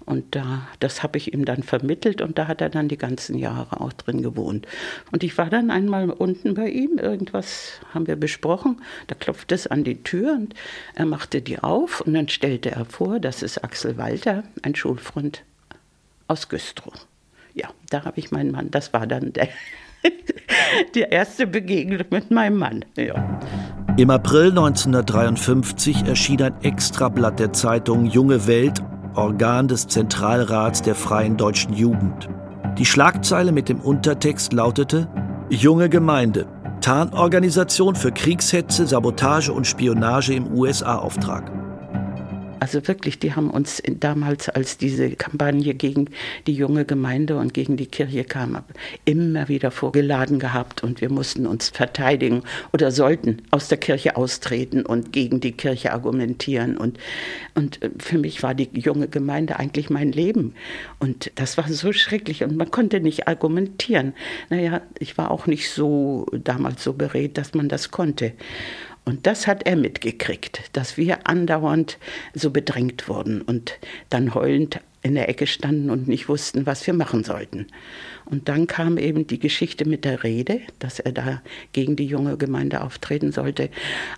[0.06, 3.38] Und da, das habe ich ihm dann vermittelt und da hat er dann die ganzen
[3.38, 4.66] Jahre auch drin gewohnt.
[5.12, 8.82] Und ich war dann einmal unten bei ihm, irgendwas haben wir besprochen.
[9.06, 10.54] Da klopfte es an die Tür und
[10.94, 15.42] er machte die auf und dann stellte er vor, das ist Axel Walter, ein Schulfreund
[16.28, 16.94] aus Güstrow.
[17.54, 19.48] Ja, da habe ich meinen Mann, das war dann der,
[20.94, 22.84] die erste Begegnung mit meinem Mann.
[22.96, 23.40] Ja.
[23.96, 28.82] Im April 1953 erschien ein Extrablatt der Zeitung Junge Welt
[29.16, 32.28] Organ des Zentralrats der Freien Deutschen Jugend.
[32.78, 35.08] Die Schlagzeile mit dem Untertext lautete
[35.48, 36.46] Junge Gemeinde,
[36.80, 41.63] Tarnorganisation für Kriegshetze, Sabotage und Spionage im USA-Auftrag.
[42.64, 46.08] Also wirklich, die haben uns damals, als diese Kampagne gegen
[46.46, 48.56] die junge Gemeinde und gegen die Kirche kam,
[49.04, 54.86] immer wieder vorgeladen gehabt und wir mussten uns verteidigen oder sollten aus der Kirche austreten
[54.86, 56.78] und gegen die Kirche argumentieren.
[56.78, 56.98] Und,
[57.54, 60.54] und äh, für mich war die junge Gemeinde eigentlich mein Leben.
[60.98, 64.14] Und das war so schrecklich und man konnte nicht argumentieren.
[64.48, 68.32] Naja, ich war auch nicht so damals so beredt, dass man das konnte.
[69.04, 71.98] Und das hat er mitgekriegt, dass wir andauernd
[72.32, 76.94] so bedrängt wurden und dann heulend in der Ecke standen und nicht wussten, was wir
[76.94, 77.66] machen sollten.
[78.24, 82.38] Und dann kam eben die Geschichte mit der Rede, dass er da gegen die junge
[82.38, 83.68] Gemeinde auftreten sollte.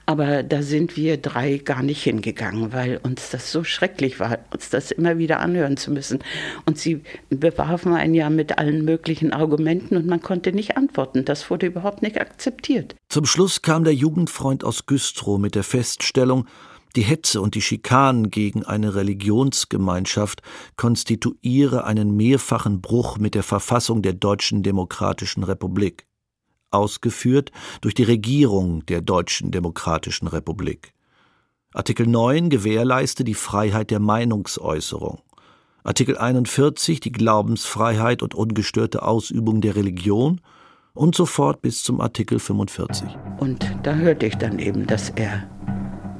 [0.07, 4.71] Aber da sind wir drei gar nicht hingegangen, weil uns das so schrecklich war, uns
[4.71, 6.21] das immer wieder anhören zu müssen.
[6.67, 11.25] Und sie bewarfen einen ja mit allen möglichen Argumenten und man konnte nicht antworten.
[11.25, 12.95] Das wurde überhaupt nicht akzeptiert.
[13.09, 16.47] Zum Schluss kam der Jugendfreund aus Güstrow mit der Feststellung,
[16.97, 20.43] die Hetze und die Schikanen gegen eine Religionsgemeinschaft
[20.77, 26.07] konstituiere einen mehrfachen Bruch mit der Verfassung der Deutschen Demokratischen Republik,
[26.71, 30.93] ausgeführt durch die Regierung der Deutschen Demokratischen Republik.
[31.75, 35.21] Artikel 9 gewährleiste die Freiheit der Meinungsäußerung.
[35.85, 40.41] Artikel 41 die Glaubensfreiheit und ungestörte Ausübung der Religion
[40.95, 43.07] und so fort bis zum Artikel 45.
[43.39, 45.47] Und da hörte ich dann eben, dass er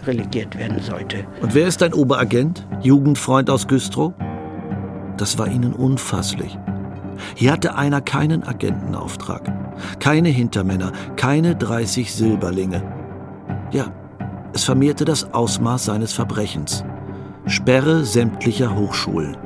[0.05, 1.25] relegiert werden sollte.
[1.41, 2.67] Und wer ist dein Oberagent?
[2.83, 4.13] Jugendfreund aus Güstrow?
[5.17, 6.59] Das war ihnen unfasslich.
[7.35, 9.53] Hier hatte einer keinen Agentenauftrag,
[10.01, 12.83] keine Hintermänner, keine 30 Silberlinge.
[13.73, 13.87] Ja,
[14.53, 16.85] es vermehrte das Ausmaß seines Verbrechens.
[17.47, 19.37] Sperre sämtlicher Hochschulen.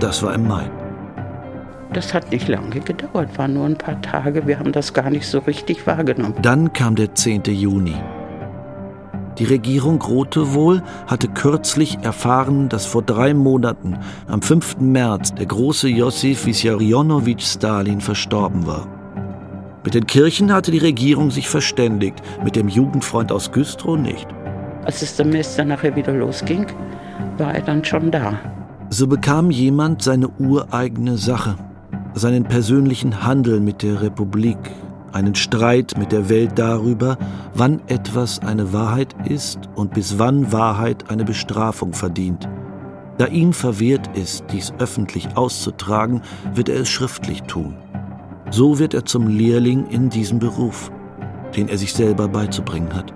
[0.00, 0.70] Das war im Mai.
[1.92, 4.46] Das hat nicht lange gedauert, war nur ein paar Tage.
[4.46, 6.34] Wir haben das gar nicht so richtig wahrgenommen.
[6.42, 7.42] Dann kam der 10.
[7.44, 7.96] Juni.
[9.38, 13.96] Die Regierung Grotewohl hatte kürzlich erfahren, dass vor drei Monaten,
[14.26, 14.78] am 5.
[14.80, 18.88] März, der große Josif Wissarionowitsch Stalin verstorben war.
[19.84, 24.26] Mit den Kirchen hatte die Regierung sich verständigt, mit dem Jugendfreund aus Güstrow nicht.
[24.84, 26.66] Als das Semester nachher wieder losging,
[27.36, 28.38] war er dann schon da.
[28.90, 31.54] So bekam jemand seine ureigene Sache,
[32.14, 34.58] seinen persönlichen Handel mit der Republik,
[35.12, 37.16] einen Streit mit der Welt darüber,
[37.54, 42.48] wann etwas eine Wahrheit ist und bis wann Wahrheit eine Bestrafung verdient.
[43.18, 46.22] Da ihm verwehrt ist, dies öffentlich auszutragen,
[46.54, 47.76] wird er es schriftlich tun.
[48.50, 50.90] So wird er zum Lehrling in diesem Beruf,
[51.56, 53.12] den er sich selber beizubringen hat.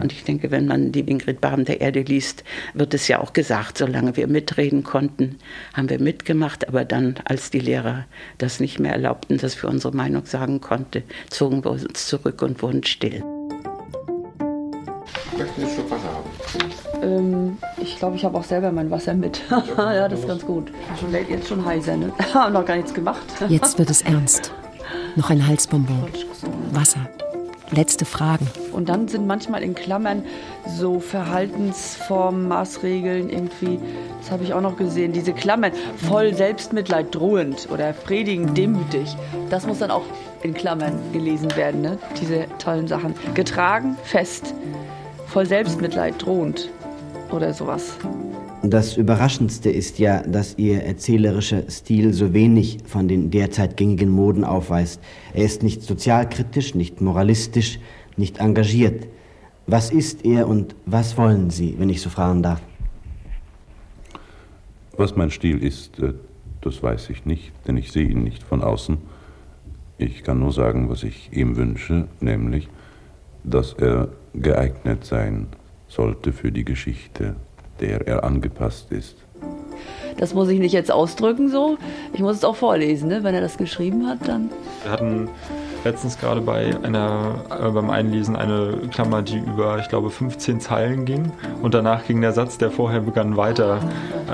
[0.00, 3.32] Und ich denke, wenn man die Ingrid Baben der Erde liest, wird es ja auch
[3.32, 5.38] gesagt, solange wir mitreden konnten,
[5.74, 6.68] haben wir mitgemacht.
[6.68, 8.06] Aber dann, als die Lehrer
[8.38, 12.62] das nicht mehr erlaubten, dass wir unsere Meinung sagen konnten, zogen wir uns zurück und
[12.62, 13.22] wurden still.
[15.36, 16.30] Möchten Sie schon Wasser haben?
[17.02, 19.40] Ähm, ich glaube, ich habe auch selber mein Wasser mit.
[19.76, 20.70] ja, das ist ganz gut.
[20.98, 22.12] Schon, jetzt schon heiser, ne?
[22.34, 23.22] Haben noch gar nichts gemacht.
[23.48, 24.52] Jetzt wird es ernst.
[25.16, 26.06] Noch ein Halsbonbon.
[26.72, 27.08] Wasser.
[27.72, 28.48] Letzte Fragen.
[28.72, 30.24] Und dann sind manchmal in Klammern
[30.66, 33.78] so Verhaltensformen, Maßregeln irgendwie,
[34.20, 35.72] das habe ich auch noch gesehen, diese Klammern,
[36.08, 39.16] voll Selbstmitleid drohend oder predigend demütig.
[39.50, 40.04] Das muss dann auch
[40.42, 41.98] in Klammern gelesen werden, ne?
[42.20, 43.14] diese tollen Sachen.
[43.34, 44.54] Getragen, fest,
[45.26, 46.70] voll Selbstmitleid drohend
[47.30, 47.96] oder sowas.
[48.62, 54.44] Das Überraschendste ist ja, dass Ihr erzählerischer Stil so wenig von den derzeit gängigen Moden
[54.44, 55.00] aufweist.
[55.32, 57.78] Er ist nicht sozialkritisch, nicht moralistisch,
[58.18, 59.06] nicht engagiert.
[59.66, 62.60] Was ist er und was wollen Sie, wenn ich so fragen darf?
[64.98, 66.12] Was mein Stil ist, äh,
[66.60, 68.98] das weiß ich nicht, denn ich sehe ihn nicht von außen.
[69.96, 72.68] Ich kann nur sagen, was ich ihm wünsche, nämlich,
[73.42, 75.46] dass er geeignet sein
[75.88, 77.36] sollte für die Geschichte
[77.80, 79.16] der er angepasst ist.
[80.16, 81.78] Das muss ich nicht jetzt ausdrücken so.
[82.12, 83.24] Ich muss es auch vorlesen, ne?
[83.24, 84.50] wenn er das geschrieben hat, dann.
[84.82, 85.28] Wir hatten
[85.84, 91.04] letztens gerade bei einer, äh, beim Einlesen eine Klammer, die über, ich glaube, 15 Zeilen
[91.04, 91.32] ging.
[91.62, 93.80] Und danach ging der Satz, der vorher begann, weiter.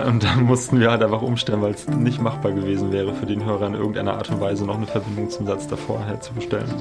[0.06, 3.44] Und dann mussten wir halt einfach umstellen, weil es nicht machbar gewesen wäre, für den
[3.44, 6.74] Hörer in irgendeiner Art und Weise noch eine Verbindung zum Satz davor herzustellen.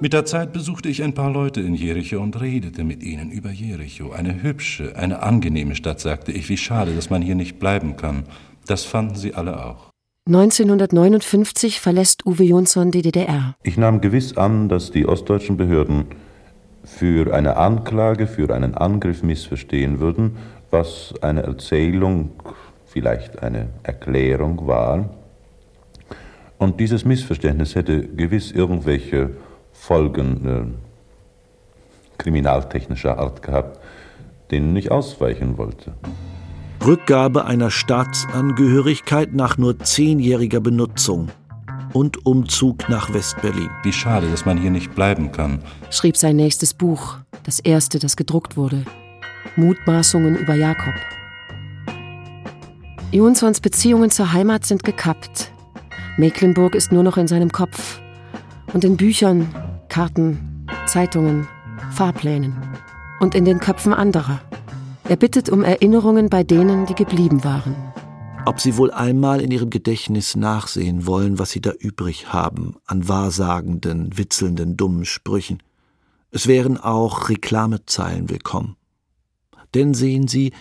[0.00, 3.50] Mit der Zeit besuchte ich ein paar Leute in Jericho und redete mit ihnen über
[3.50, 4.12] Jericho.
[4.12, 6.48] Eine hübsche, eine angenehme Stadt, sagte ich.
[6.48, 8.22] Wie schade, dass man hier nicht bleiben kann.
[8.68, 9.90] Das fanden sie alle auch.
[10.28, 13.56] 1959 verlässt Uwe Jonsson die DDR.
[13.64, 16.04] Ich nahm gewiss an, dass die ostdeutschen Behörden
[16.84, 20.36] für eine Anklage, für einen Angriff missverstehen würden,
[20.70, 22.30] was eine Erzählung,
[22.86, 25.10] vielleicht eine Erklärung war.
[26.56, 29.30] Und dieses Missverständnis hätte gewiss irgendwelche
[29.78, 33.80] Folgen äh, kriminaltechnischer Art gehabt,
[34.50, 35.94] denen ich ausweichen wollte.
[36.84, 41.28] Rückgabe einer Staatsangehörigkeit nach nur zehnjähriger Benutzung
[41.92, 43.70] und Umzug nach Westberlin.
[43.82, 45.60] Wie schade, dass man hier nicht bleiben kann,
[45.90, 48.84] schrieb sein nächstes Buch, das erste, das gedruckt wurde.
[49.56, 50.94] Mutmaßungen über Jakob.
[53.10, 55.50] Jonsons Beziehungen zur Heimat sind gekappt.
[56.18, 58.00] Mecklenburg ist nur noch in seinem Kopf.
[58.74, 59.48] Und in Büchern,
[59.88, 61.48] Karten, Zeitungen,
[61.92, 62.54] Fahrplänen
[63.20, 64.40] und in den Köpfen anderer.
[65.08, 67.74] Er bittet um Erinnerungen bei denen, die geblieben waren.
[68.44, 73.08] Ob sie wohl einmal in ihrem Gedächtnis nachsehen wollen, was sie da übrig haben an
[73.08, 75.62] wahrsagenden, witzelnden, dummen Sprüchen.
[76.30, 78.76] Es wären auch Reklamezeilen willkommen.
[79.74, 80.52] Denn sehen Sie,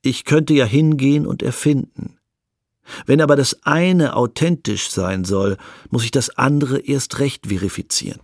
[0.00, 2.16] ich könnte ja hingehen und erfinden.
[3.06, 5.56] Wenn aber das eine authentisch sein soll,
[5.90, 8.20] muss ich das andere erst recht verifizieren.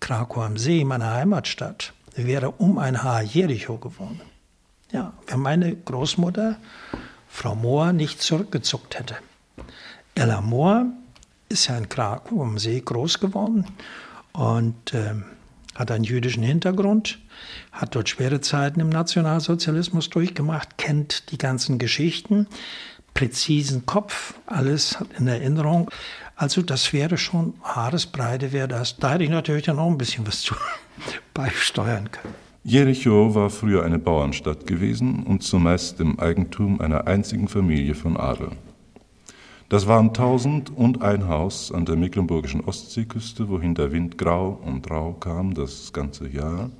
[0.00, 4.20] Krakau am See, meine Heimatstadt, wäre um ein Haar Jericho geworden.
[4.92, 6.56] Ja, wenn meine Großmutter,
[7.28, 9.16] Frau Mohr, nicht zurückgezuckt hätte.
[10.14, 10.86] Ella Mohr
[11.48, 13.66] ist ja in Krakau am See groß geworden
[14.32, 15.14] und äh,
[15.74, 17.18] hat einen jüdischen Hintergrund,
[17.72, 22.48] hat dort schwere Zeiten im Nationalsozialismus durchgemacht, kennt die ganzen Geschichten,
[23.14, 25.90] präzisen Kopf, alles in Erinnerung.
[26.40, 28.96] Also das wäre schon Haaresbreite wäre das.
[28.96, 30.54] Da hätte ich natürlich dann auch ein bisschen was zu
[31.34, 32.34] beisteuern können.
[32.64, 38.52] Jericho war früher eine Bauernstadt gewesen und zumeist im Eigentum einer einzigen Familie von Adel.
[39.68, 44.90] Das waren tausend und ein Haus an der mecklenburgischen Ostseeküste, wohin der Wind grau und
[44.90, 46.70] rau kam das ganze Jahr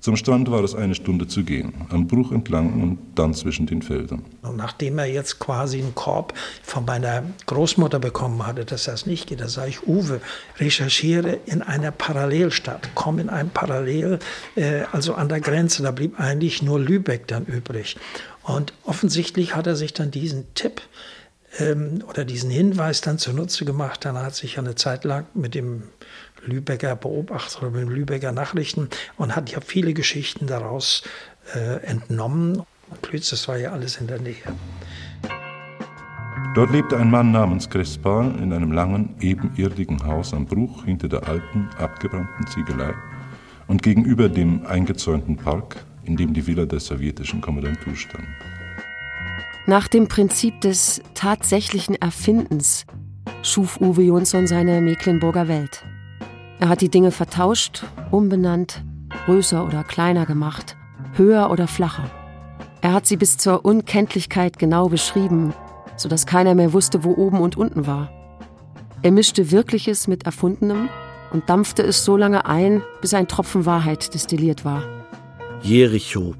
[0.00, 3.82] zum Strand war es eine Stunde zu gehen, am Bruch entlang und dann zwischen den
[3.82, 4.24] Feldern.
[4.42, 9.26] Und nachdem er jetzt quasi einen Korb von meiner Großmutter bekommen hatte, dass das nicht
[9.26, 10.20] geht, da sage ich, Uwe,
[10.58, 14.20] recherchiere in einer Parallelstadt, komm in ein Parallel,
[14.54, 17.96] äh, also an der Grenze, da blieb eigentlich nur Lübeck dann übrig.
[18.44, 20.82] Und offensichtlich hat er sich dann diesen Tipp
[21.58, 24.04] ähm, oder diesen Hinweis dann zunutze gemacht.
[24.04, 25.82] Dann hat sich eine Zeit lang mit dem
[26.46, 31.02] Lübecker Beobachter oder mit Lübecker Nachrichten und hat ja viele Geschichten daraus
[31.54, 32.62] äh, entnommen.
[33.02, 34.36] Klütz, das war ja alles in der Nähe.
[36.54, 41.28] Dort lebte ein Mann namens Crespal in einem langen, ebenerdigen Haus am Bruch hinter der
[41.28, 42.94] alten, abgebrannten Ziegelei
[43.66, 48.26] und gegenüber dem eingezäunten Park, in dem die Villa der sowjetischen Kommandantur stand.
[49.66, 52.86] Nach dem Prinzip des tatsächlichen Erfindens
[53.42, 55.84] schuf Uwe Jonsson seine Mecklenburger Welt.
[56.58, 58.82] Er hat die Dinge vertauscht, umbenannt,
[59.26, 60.76] größer oder kleiner gemacht,
[61.14, 62.10] höher oder flacher.
[62.80, 65.52] Er hat sie bis zur Unkenntlichkeit genau beschrieben,
[65.96, 68.10] sodass keiner mehr wusste, wo oben und unten war.
[69.02, 70.88] Er mischte Wirkliches mit Erfundenem
[71.32, 74.82] und dampfte es so lange ein, bis ein Tropfen Wahrheit destilliert war.
[75.62, 76.34] Jericho,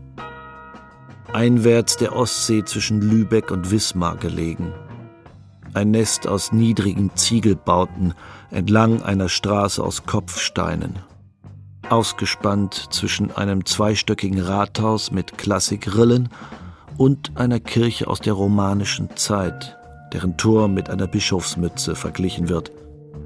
[1.33, 4.73] einwärts der Ostsee zwischen Lübeck und Wismar gelegen.
[5.77, 8.15] Ein Nest aus niedrigen Ziegelbauten
[8.51, 10.99] entlang einer Straße aus Kopfsteinen.
[11.91, 16.31] Ausgespannt zwischen einem zweistöckigen Rathaus mit Klassikrillen
[16.97, 19.77] und einer Kirche aus der romanischen Zeit,
[20.13, 22.73] deren Turm mit einer Bischofsmütze verglichen wird.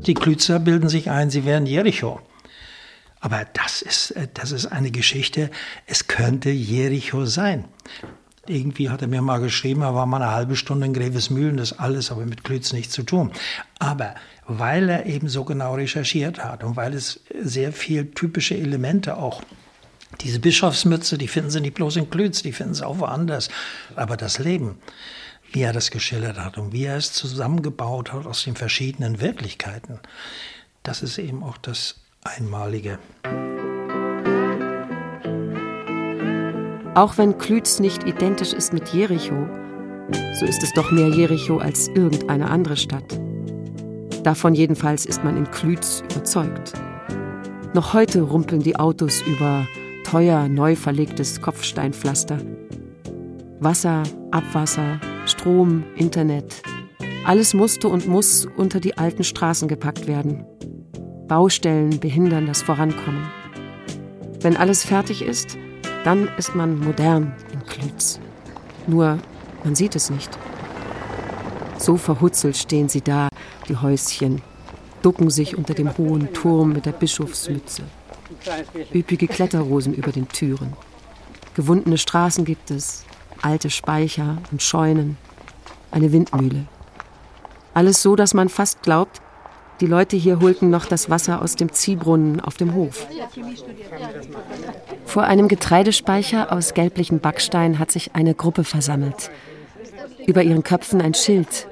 [0.07, 2.21] Die Klützer bilden sich ein, sie wären Jericho.
[3.21, 5.51] Aber das ist, äh, das ist eine Geschichte,
[5.87, 7.67] es könnte Jericho sein.
[8.51, 11.79] Irgendwie hat er mir mal geschrieben, er war mal eine halbe Stunde in Grevesmühlen, das
[11.79, 13.31] alles aber mit Klütz nichts zu tun.
[13.79, 14.15] Aber
[14.47, 19.43] weil er eben so genau recherchiert hat und weil es sehr viel typische Elemente auch
[20.21, 23.49] diese Bischofsmütze, die finden Sie nicht bloß in Klütz, die finden Sie auch woanders.
[23.95, 24.79] Aber das Leben,
[25.53, 30.01] wie er das geschildert hat und wie er es zusammengebaut hat aus den verschiedenen Wirklichkeiten,
[30.83, 32.99] das ist eben auch das Einmalige.
[36.95, 39.47] Auch wenn Klütz nicht identisch ist mit Jericho,
[40.41, 43.21] so ist es doch mehr Jericho als irgendeine andere Stadt.
[44.25, 46.73] Davon jedenfalls ist man in Klütz überzeugt.
[47.75, 49.69] Noch heute rumpeln die Autos über
[50.05, 52.39] teuer neu verlegtes Kopfsteinpflaster.
[53.61, 56.61] Wasser, Abwasser, Strom, Internet,
[57.25, 60.45] alles musste und muss unter die alten Straßen gepackt werden.
[61.29, 63.31] Baustellen behindern das Vorankommen.
[64.41, 65.57] Wenn alles fertig ist,
[66.05, 68.21] dann ist man modern in Klütz.
[68.87, 69.19] Nur,
[69.65, 70.31] man sieht es nicht.
[71.79, 73.29] So verhutzelt stehen sie da,
[73.69, 74.43] die Häuschen,
[75.03, 77.83] ducken sich unter dem hohen Turm mit der Bischofsmütze.
[78.95, 80.75] Üppige Kletterrosen über den Türen.
[81.55, 83.05] Gewundene Straßen gibt es,
[83.43, 85.17] alte Speicher und Scheunen,
[85.91, 86.67] eine Windmühle.
[87.75, 89.21] Alles so, dass man fast glaubt,
[89.81, 93.07] die Leute hier holten noch das Wasser aus dem Ziehbrunnen auf dem Hof.
[95.11, 99.33] Vor einem Getreidespeicher aus gelblichem Backstein hat sich eine Gruppe versammelt.
[100.25, 101.67] Über ihren Köpfen ein Schild,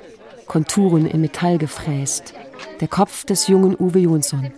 [0.48, 2.34] Konturen in Metall gefräst.
[2.80, 4.50] Der Kopf des jungen Uwe Jonsson.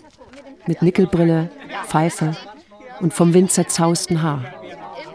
[0.67, 1.51] Mit Nickelbrille,
[1.89, 2.35] Pfeife
[3.01, 4.47] und vom Wind zerzausten Haar.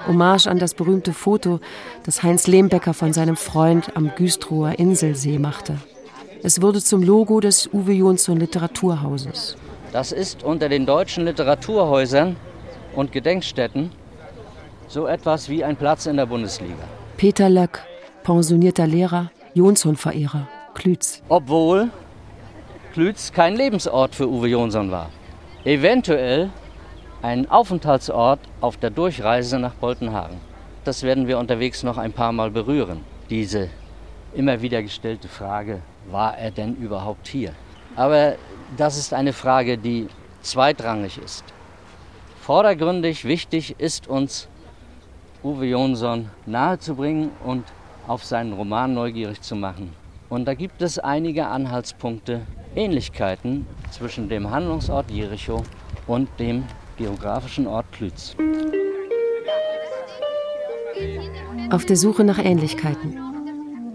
[0.07, 1.59] Hommage an das berühmte Foto,
[2.03, 5.79] das Heinz Lehmbecker von seinem Freund am Güstrower Inselsee machte.
[6.43, 9.57] Es wurde zum Logo des Uwe Jonsson Literaturhauses.
[9.91, 12.35] Das ist unter den deutschen Literaturhäusern
[12.95, 13.91] und Gedenkstätten
[14.87, 16.83] so etwas wie ein Platz in der Bundesliga.
[17.17, 17.83] Peter Löck,
[18.23, 21.21] pensionierter Lehrer, Jonsson-Verehrer, Klütz.
[21.29, 21.89] Obwohl
[22.93, 25.09] Klütz kein Lebensort für Uwe Jonsson war.
[25.63, 26.49] Eventuell
[27.21, 30.37] ein Aufenthaltsort auf der Durchreise nach Boltenhagen.
[30.83, 33.01] Das werden wir unterwegs noch ein paar Mal berühren.
[33.29, 33.69] Diese
[34.35, 35.81] immer wieder gestellte Frage,
[36.11, 37.53] war er denn überhaupt hier?
[37.95, 38.35] Aber
[38.77, 40.07] das ist eine Frage, die
[40.41, 41.43] zweitrangig ist.
[42.45, 44.47] Vordergründig wichtig ist uns,
[45.43, 47.63] Uwe Jonsson nahezubringen und
[48.05, 49.93] auf seinen Roman neugierig zu machen.
[50.29, 52.41] Und da gibt es einige Anhaltspunkte,
[52.75, 55.63] Ähnlichkeiten zwischen dem Handlungsort Jericho
[56.05, 56.65] und dem
[56.99, 58.35] geografischen Ort Klütz.
[61.71, 63.17] Auf der Suche nach Ähnlichkeiten.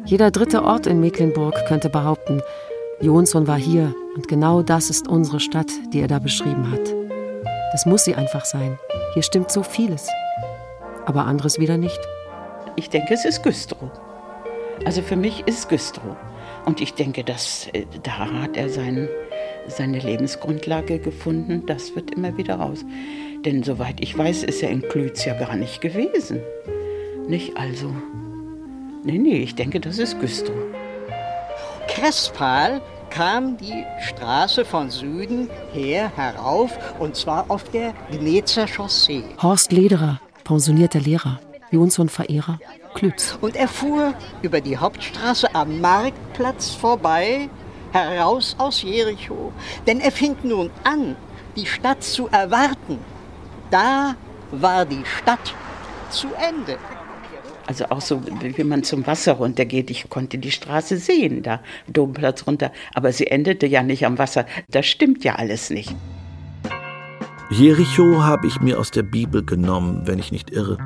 [0.07, 2.43] Jeder dritte Ort in Mecklenburg könnte behaupten,
[3.01, 7.00] Jonsson war hier und genau das ist unsere Stadt, die er da beschrieben hat.
[7.73, 8.79] Das muss sie einfach sein.
[9.15, 10.09] Hier stimmt so vieles.
[11.07, 12.01] Aber anderes wieder nicht.
[12.77, 13.91] Ich denke, es ist Güstrow.
[14.85, 16.17] Also für mich ist Güstrow.
[16.67, 19.09] Und ich denke, dass, äh, da hat er sein,
[19.69, 21.65] seine Lebensgrundlage gefunden.
[21.67, 22.85] Das wird immer wieder raus.
[23.45, 26.41] Denn soweit ich weiß, ist er in Klütz ja gar nicht gewesen.
[27.29, 27.93] Nicht also.
[29.05, 30.57] Nee, nee, ich denke, das ist Güstrow.
[31.89, 39.25] Krespal kam die Straße von Süden her herauf und zwar auf der Gnezer Chaussee.
[39.43, 41.41] Horst Lederer, pensionierter Lehrer,
[41.71, 42.59] Jonsson-Verehrer,
[42.95, 43.37] Klütz.
[43.41, 47.49] Und er fuhr über die Hauptstraße am Marktplatz vorbei,
[47.93, 49.53] heraus aus Jericho.
[49.87, 51.17] Denn er fing nun an,
[51.57, 52.99] die Stadt zu erwarten.
[53.71, 54.15] Da
[54.51, 55.55] war die Stadt
[56.11, 56.79] zu Ende.
[57.71, 59.93] Also auch so, wie man zum Wasser runtergeht.
[59.93, 62.73] Ich konnte die Straße sehen, da Domplatz runter.
[62.95, 64.45] Aber sie endete ja nicht am Wasser.
[64.71, 65.95] Das stimmt ja alles nicht.
[67.49, 70.79] Jericho habe ich mir aus der Bibel genommen, wenn ich nicht irre.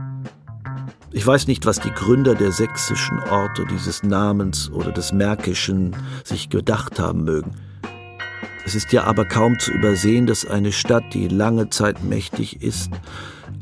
[1.11, 6.51] Ich weiß nicht, was die Gründer der sächsischen Orte dieses Namens oder des Märkischen sich
[6.51, 7.53] gedacht haben mögen.
[8.66, 12.91] Es ist ja aber kaum zu übersehen, dass eine Stadt, die lange Zeit mächtig ist,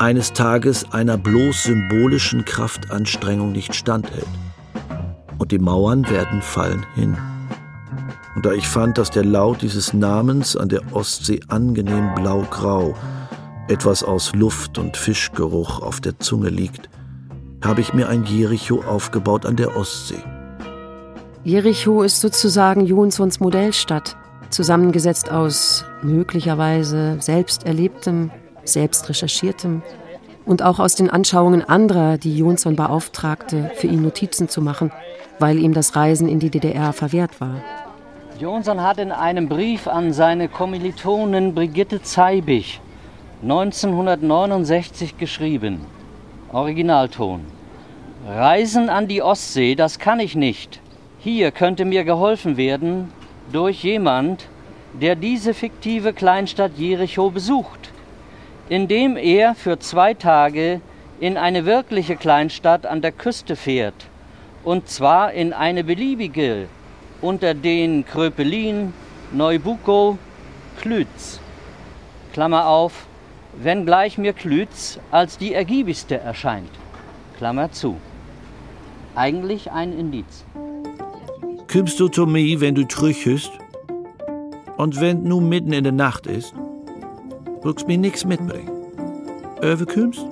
[0.03, 4.27] eines Tages einer bloß symbolischen Kraftanstrengung nicht standhält.
[5.39, 7.17] Und die Mauern werden fallen hin.
[8.35, 12.97] Und da ich fand, dass der Laut dieses Namens an der Ostsee angenehm blau-grau,
[13.69, 16.91] etwas aus Luft und Fischgeruch auf der Zunge liegt,
[17.65, 20.23] habe ich mir ein Jericho aufgebaut an der Ostsee.
[21.45, 24.17] Jericho ist sozusagen Jonsons Modellstadt,
[24.51, 28.33] zusammengesetzt aus möglicherweise selbst erlebtem,
[28.65, 29.83] selbst recherchiertem
[30.45, 34.91] und auch aus den Anschauungen anderer, die Jonson beauftragte, für ihn Notizen zu machen,
[35.39, 37.63] weil ihm das Reisen in die DDR verwehrt war.
[38.39, 42.81] Jonson hat in einem Brief an seine Kommilitonin Brigitte Zeibig
[43.43, 45.81] 1969 geschrieben,
[46.53, 47.41] Originalton.
[48.27, 50.81] Reisen an die Ostsee, das kann ich nicht.
[51.19, 53.13] Hier könnte mir geholfen werden
[53.53, 54.49] durch jemand,
[54.93, 57.92] der diese fiktive Kleinstadt Jericho besucht,
[58.69, 60.81] indem er für zwei Tage
[61.21, 64.07] in eine wirkliche Kleinstadt an der Küste fährt,
[64.65, 66.69] und zwar in eine beliebige
[67.21, 68.93] unter den Kröpelin,
[69.33, 70.19] Neubuko,
[70.81, 71.41] Klütz.
[72.33, 73.07] Klammer auf,
[73.63, 76.71] wenngleich mir Klütz als die ergiebigste erscheint.
[77.37, 77.99] Klammer zu.
[79.15, 80.45] Eigentlich ein Indiz.
[81.69, 83.51] Kümmst du zu mir, wenn du trüchest?
[84.77, 86.55] Und wenn nun mitten in der Nacht ist,
[87.63, 88.71] willst mir nichts mitbringen.
[89.63, 90.25] Överkümmst?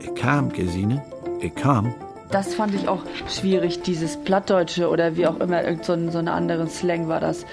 [0.00, 1.02] Ich kam, Gesine,
[1.40, 1.94] ich kam.
[2.30, 6.28] Das fand ich auch schwierig, dieses Plattdeutsche oder wie auch immer, irgend so, so einen
[6.28, 7.44] anderen Slang war das.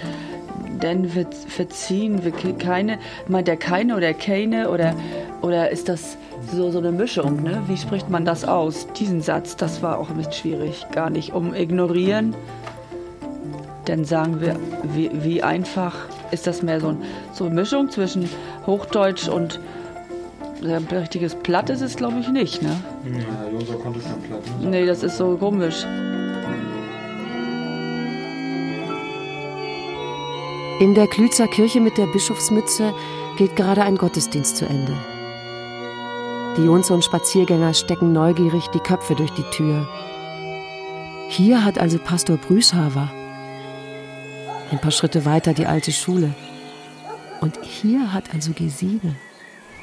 [0.82, 4.94] Denn wir verziehen wir keine, meint er keine oder keine oder,
[5.42, 6.18] oder ist das
[6.52, 7.64] so, so eine Mischung, ne?
[7.68, 8.88] Wie spricht man das aus?
[8.94, 10.86] Diesen Satz, das war auch ein schwierig.
[10.92, 12.36] Gar nicht um ignorieren.
[13.86, 14.58] Dann sagen wir,
[14.94, 15.96] wie, wie einfach
[16.32, 16.98] ist das mehr so, ein,
[17.34, 18.30] so eine Mischung zwischen
[18.68, 19.60] Hochdeutsch und
[20.62, 22.76] ein richtiges Platt ist es, glaube ich, nicht, ne?
[23.06, 24.42] Ja, Josa konnte kein Platt.
[24.62, 24.70] Ne?
[24.70, 25.86] Nee, das ist so komisch.
[30.80, 32.94] In der Klützer Kirche mit der Bischofsmütze
[33.38, 34.94] geht gerade ein Gottesdienst zu Ende.
[36.58, 39.88] Die Jonson-Spaziergänger stecken neugierig die Köpfe durch die Tür.
[41.30, 43.12] Hier hat also Pastor Brüshaver.
[44.72, 46.34] Ein paar Schritte weiter die alte Schule.
[47.42, 49.16] Und hier hat also Gesine.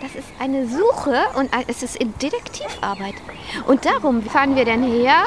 [0.00, 3.14] Das ist eine Suche und es ist in Detektivarbeit.
[3.66, 5.22] Und darum fahren wir dann her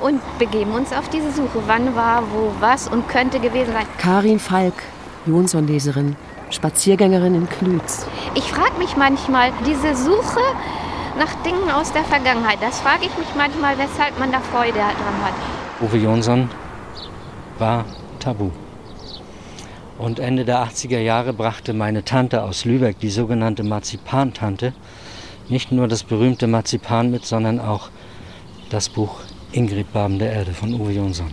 [0.00, 1.62] und begeben uns auf diese Suche.
[1.66, 3.86] Wann war, wo, was und könnte gewesen sein.
[3.98, 4.74] Karin Falk,
[5.26, 6.16] Jonson-Leserin,
[6.50, 8.06] Spaziergängerin in Klütz.
[8.34, 10.40] Ich frage mich manchmal, diese Suche
[11.18, 15.24] nach Dingen aus der Vergangenheit, das frage ich mich manchmal, weshalb man da Freude dran
[15.24, 15.34] hat.
[15.82, 16.48] Uwe Jonsson
[17.58, 17.84] war
[18.18, 18.50] tabu.
[20.00, 24.72] Und Ende der 80er Jahre brachte meine Tante aus Lübeck, die sogenannte Marzipantante,
[25.50, 27.90] nicht nur das berühmte Marzipan mit, sondern auch
[28.70, 29.20] das Buch
[29.52, 31.30] Ingrid Baben der Erde von Uwe Jonsson.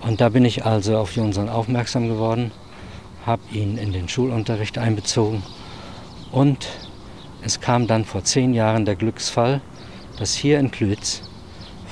[0.00, 2.52] Und da bin ich also auf Jonsson aufmerksam geworden,
[3.26, 5.42] habe ihn in den Schulunterricht einbezogen
[6.30, 6.68] und
[7.42, 9.60] es kam dann vor zehn Jahren der Glücksfall,
[10.18, 11.20] dass hier in Klütz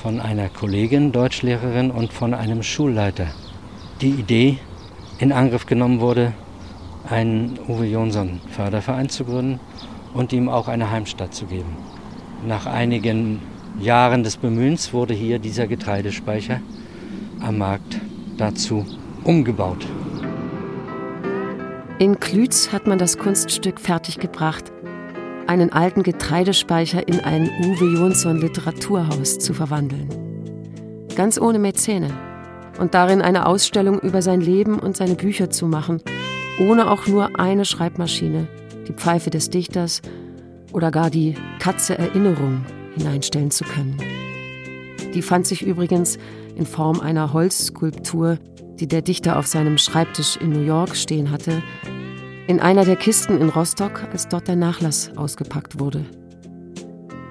[0.01, 3.27] von einer Kollegin, Deutschlehrerin und von einem Schulleiter
[4.01, 4.57] die Idee
[5.21, 6.33] in Angriff genommen wurde,
[7.07, 9.59] einen Uwe Jonsson Förderverein zu gründen
[10.15, 11.77] und ihm auch eine Heimstatt zu geben.
[12.45, 13.39] Nach einigen
[13.79, 16.59] Jahren des Bemühens wurde hier dieser Getreidespeicher
[17.39, 18.01] am Markt
[18.37, 18.85] dazu
[19.23, 19.85] umgebaut.
[21.99, 24.71] In Klütz hat man das Kunststück fertiggebracht,
[25.45, 30.09] einen alten Getreidespeicher in ein Uwe Jonsson Literaturhaus zu verwandeln.
[31.15, 32.09] Ganz ohne Mäzene
[32.79, 36.01] und darin eine Ausstellung über sein Leben und seine Bücher zu machen,
[36.59, 38.47] ohne auch nur eine Schreibmaschine,
[38.87, 40.01] die Pfeife des Dichters
[40.73, 42.65] oder gar die Katze Erinnerung
[42.95, 43.97] hineinstellen zu können.
[45.13, 46.17] Die fand sich übrigens
[46.55, 48.37] in Form einer Holzskulptur,
[48.79, 51.61] die der Dichter auf seinem Schreibtisch in New York stehen hatte,
[52.47, 56.05] in einer der Kisten in Rostock, als dort der Nachlass ausgepackt wurde.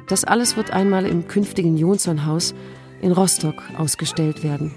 [0.09, 2.55] Das alles wird einmal im künftigen Jonsson-Haus
[3.01, 4.73] in Rostock ausgestellt werden.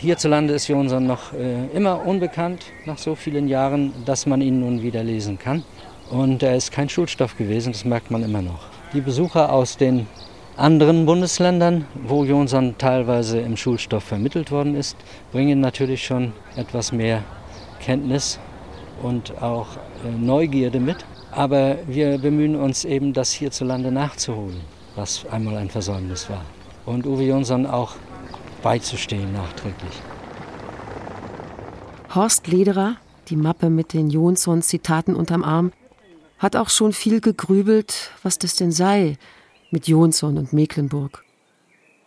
[0.00, 4.80] Hierzulande ist Jonsson noch äh, immer unbekannt, nach so vielen Jahren, dass man ihn nun
[4.80, 5.62] wieder lesen kann.
[6.10, 8.60] Und er ist kein Schulstoff gewesen, das merkt man immer noch.
[8.94, 10.06] Die Besucher aus den
[10.56, 14.96] anderen Bundesländern, wo Jonsson teilweise im Schulstoff vermittelt worden ist,
[15.32, 17.22] bringen natürlich schon etwas mehr
[17.84, 18.38] Kenntnis
[19.02, 21.04] und auch äh, Neugierde mit.
[21.30, 24.62] Aber wir bemühen uns eben, das hierzulande nachzuholen,
[24.96, 26.46] was einmal ein Versäumnis war.
[26.86, 27.96] Und Uwe Jonsson auch
[28.62, 30.02] beizustehen nachträglich.
[32.14, 32.96] Horst Lederer,
[33.28, 35.72] die Mappe mit den Jonsson-Zitaten unterm Arm,
[36.38, 39.16] hat auch schon viel gegrübelt, was das denn sei
[39.70, 41.24] mit Jonsson und Mecklenburg.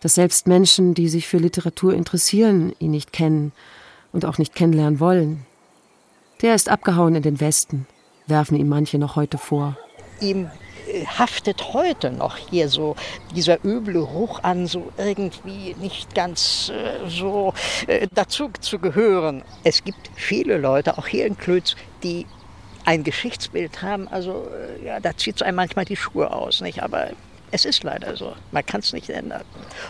[0.02, 3.54] Dass selbst Menschen, die sich für Literatur interessieren, ihn nicht kennen
[4.12, 5.46] und auch nicht kennenlernen wollen.
[6.42, 7.88] Der ist abgehauen in den Westen,
[8.28, 9.78] werfen ihm manche noch heute vor.
[10.20, 10.50] Ihm
[11.06, 12.96] haftet heute noch hier so
[13.36, 17.54] dieser üble Ruch an, so irgendwie nicht ganz äh, so
[17.88, 19.44] äh, dazu zu gehören.
[19.64, 22.26] Es gibt viele Leute, auch hier in Klötz, die
[22.86, 24.48] ein Geschichtsbild haben, also
[24.82, 26.84] äh, ja, da zieht es einem manchmal die Schuhe aus, nicht?
[26.84, 27.10] Aber
[27.54, 28.34] es ist leider so.
[28.52, 29.44] Man kann es nicht ändern.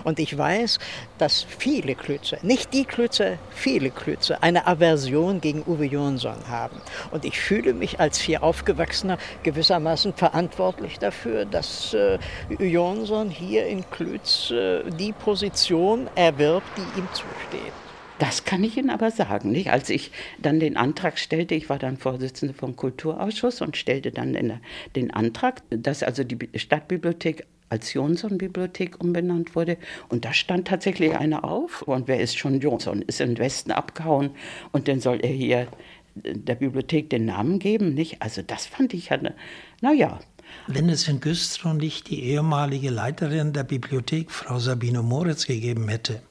[0.03, 0.79] Und ich weiß,
[1.17, 6.81] dass viele Klütze, nicht die Klütze, viele Klütze, eine Aversion gegen Uwe Jonsson haben.
[7.11, 12.19] Und ich fühle mich als hier Aufgewachsener gewissermaßen verantwortlich dafür, dass äh,
[12.59, 17.82] Jonsson hier in Klütz äh, die Position erwirbt, die ihm zusteht.
[18.23, 19.51] Das kann ich Ihnen aber sagen.
[19.51, 19.69] Nicht?
[19.69, 20.09] Als ich
[20.41, 24.61] dann den Antrag stellte, ich war dann Vorsitzende vom Kulturausschuss und stellte dann der,
[24.95, 29.75] den Antrag, dass also die Stadtbibliothek als Jonsson-Bibliothek umbenannt wurde.
[30.07, 31.81] Und da stand tatsächlich einer auf.
[31.81, 33.01] Und wer ist schon Jonsson?
[33.01, 34.29] Ist im Westen abgehauen
[34.71, 35.67] und dann soll er hier
[36.15, 38.21] der Bibliothek den Namen geben, nicht?
[38.21, 39.19] Also das fand ich ja,
[39.81, 40.21] naja.
[40.67, 46.21] Wenn es in Güstrow nicht die ehemalige Leiterin der Bibliothek, Frau Sabine Moritz, gegeben hätte,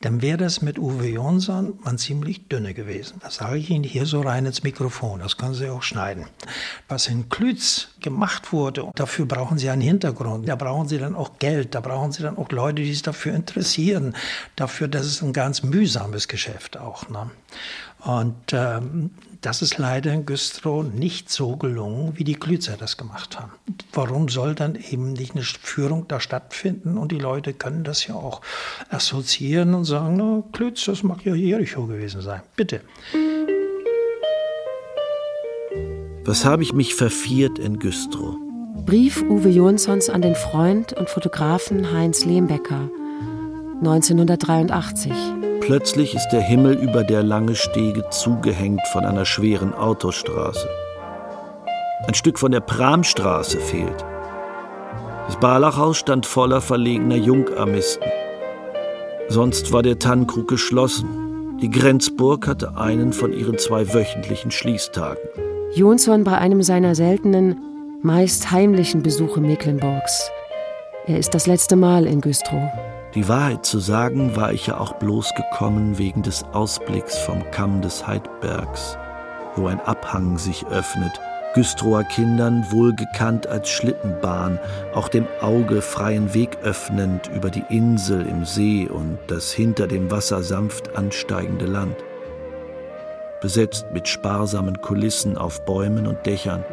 [0.00, 3.18] dann wäre das mit Uwe Jonsson man ziemlich dünne gewesen.
[3.20, 6.26] Das sage ich Ihnen hier so rein ins Mikrofon, das können Sie auch schneiden.
[6.88, 11.38] Was in Klütz gemacht wurde, dafür brauchen Sie einen Hintergrund, da brauchen Sie dann auch
[11.38, 14.14] Geld, da brauchen Sie dann auch Leute, die sich dafür interessieren.
[14.56, 17.08] Dafür, das ist ein ganz mühsames Geschäft auch.
[17.08, 17.30] Ne?
[18.04, 23.38] Und ähm, das ist leider in Güstrow nicht so gelungen, wie die Klützer das gemacht
[23.38, 23.52] haben.
[23.92, 28.14] Warum soll dann eben nicht eine Führung da stattfinden und die Leute können das ja
[28.14, 28.40] auch
[28.90, 32.42] assoziieren und sagen, na, Klütz, das mag ja Jericho gewesen sein.
[32.56, 32.80] Bitte.
[36.24, 38.36] Was habe ich mich verfiert in Güstrow?
[38.84, 42.90] Brief Uwe Jonssons an den Freund und Fotografen Heinz Lehmbecker
[43.80, 45.12] 1983.
[45.70, 50.68] Plötzlich ist der Himmel über der lange Stege zugehängt von einer schweren Autostraße.
[52.08, 54.04] Ein Stück von der Pramstraße fehlt.
[55.28, 58.10] Das Barlachhaus stand voller verlegener Jungarmisten.
[59.28, 61.56] Sonst war der Tannenkrug geschlossen.
[61.62, 65.22] Die Grenzburg hatte einen von ihren zwei wöchentlichen Schließtagen.
[65.76, 67.60] Jonsson bei einem seiner seltenen,
[68.02, 70.32] meist heimlichen Besuche Mecklenburgs.
[71.06, 72.68] Er ist das letzte Mal in Güstrow.
[73.14, 77.82] Die Wahrheit zu sagen, war ich ja auch bloß gekommen wegen des Ausblicks vom Kamm
[77.82, 78.96] des Heidbergs,
[79.56, 81.20] wo ein Abhang sich öffnet,
[81.54, 84.60] Güstrower Kindern wohlgekannt als Schlittenbahn,
[84.94, 90.12] auch dem Auge freien Weg öffnend über die Insel im See und das hinter dem
[90.12, 91.96] Wasser sanft ansteigende Land.
[93.40, 96.64] Besetzt mit sparsamen Kulissen auf Bäumen und Dächern,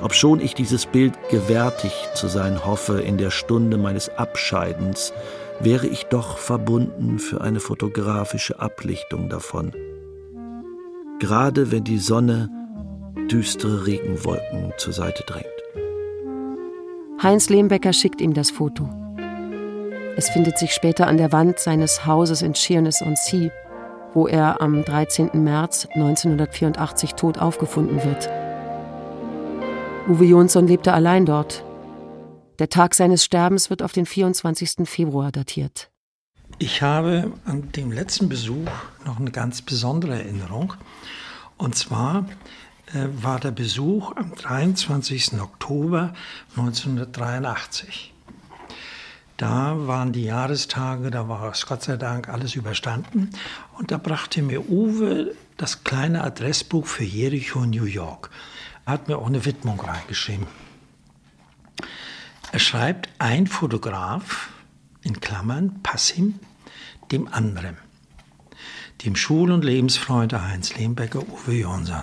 [0.00, 5.12] obschon ich dieses Bild gewärtig zu sein hoffe in der Stunde meines Abscheidens,
[5.60, 9.72] wäre ich doch verbunden für eine fotografische Ablichtung davon.
[11.18, 12.48] Gerade wenn die Sonne
[13.30, 15.46] düstere Regenwolken zur Seite drängt.
[17.22, 18.88] Heinz Lehmbecker schickt ihm das Foto.
[20.16, 23.50] Es findet sich später an der Wand seines Hauses in Sheerness-on-Sea,
[24.14, 25.30] wo er am 13.
[25.34, 28.28] März 1984 tot aufgefunden wird.
[30.08, 31.64] Uwe Jonsson lebte allein dort.
[32.60, 34.86] Der Tag seines Sterbens wird auf den 24.
[34.86, 35.90] Februar datiert.
[36.58, 38.68] Ich habe an dem letzten Besuch
[39.06, 40.74] noch eine ganz besondere Erinnerung.
[41.56, 42.28] Und zwar
[42.92, 45.40] äh, war der Besuch am 23.
[45.40, 46.12] Oktober
[46.50, 48.12] 1983.
[49.38, 53.30] Da waren die Jahrestage, da war es Gott sei Dank alles überstanden.
[53.78, 58.28] Und da brachte mir Uwe das kleine Adressbuch für Jericho, New York.
[58.84, 60.46] Er hat mir auch eine Widmung reingeschrieben.
[62.52, 64.48] Er schreibt, ein Fotograf,
[65.02, 66.40] in Klammern, Passim,
[67.12, 67.76] dem anderen.
[69.04, 72.02] Dem Schul- und Lebensfreund Heinz Lehmbecker, Uwe Jonsson.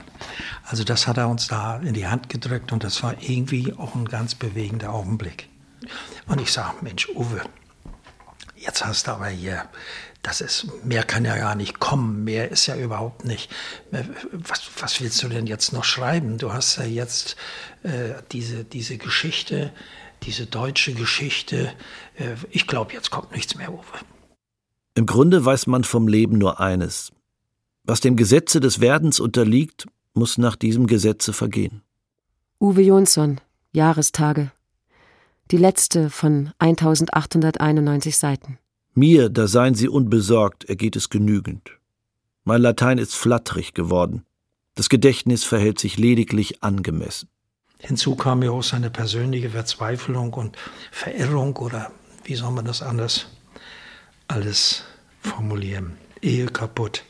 [0.63, 3.93] Also das hat er uns da in die Hand gedrückt und das war irgendwie auch
[3.93, 5.49] ein ganz bewegender Augenblick.
[6.27, 7.41] Und ich sage, Mensch, Uwe,
[8.55, 9.65] jetzt hast du aber hier,
[10.23, 13.53] das ist, mehr kann ja gar nicht kommen, mehr ist ja überhaupt nicht.
[14.31, 16.37] Was, was willst du denn jetzt noch schreiben?
[16.37, 17.35] Du hast ja jetzt
[17.83, 19.71] äh, diese, diese Geschichte,
[20.23, 21.73] diese deutsche Geschichte.
[22.15, 23.81] Äh, ich glaube, jetzt kommt nichts mehr, Uwe.
[24.95, 27.11] Im Grunde weiß man vom Leben nur eines.
[27.83, 31.81] Was dem Gesetze des Werdens unterliegt, muss nach diesem Gesetze vergehen.
[32.59, 33.39] Uwe Jonsson,
[33.71, 34.51] Jahrestage.
[35.51, 38.57] Die letzte von 1891 Seiten.
[38.95, 41.77] Mir, da seien Sie unbesorgt, ergeht es genügend.
[42.43, 44.25] Mein Latein ist flatterig geworden.
[44.73, 47.29] Das Gedächtnis verhält sich lediglich angemessen.
[47.79, 50.57] Hinzu kam ja auch seine persönliche Verzweiflung und
[50.91, 51.91] Verirrung oder
[52.23, 53.27] wie soll man das anders
[54.27, 54.83] alles
[55.21, 55.97] formulieren?
[56.21, 57.03] Ehe kaputt.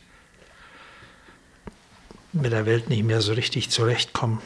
[2.34, 4.42] Mit der Welt nicht mehr so richtig zurechtkommen.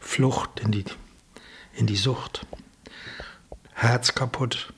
[0.00, 0.84] Flucht in die
[1.74, 2.46] in die Sucht.
[3.72, 4.72] Herz kaputt.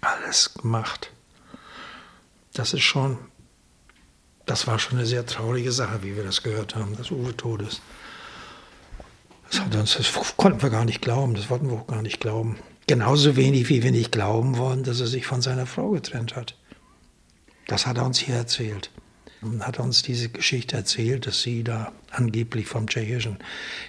[0.00, 1.10] Alles gemacht.
[2.54, 3.18] Das ist schon,
[4.46, 7.62] das war schon eine sehr traurige Sache, wie wir das gehört haben, dass Uwe tot
[7.62, 7.82] ist.
[9.52, 12.58] Das, uns, das konnten wir gar nicht glauben, das wollten wir auch gar nicht glauben.
[12.86, 16.56] Genauso wenig, wie wir nicht glauben wollen, dass er sich von seiner Frau getrennt hat.
[17.66, 18.90] Das hat er uns hier erzählt.
[19.40, 23.38] Und hat uns diese Geschichte erzählt, dass sie da angeblich vom tschechischen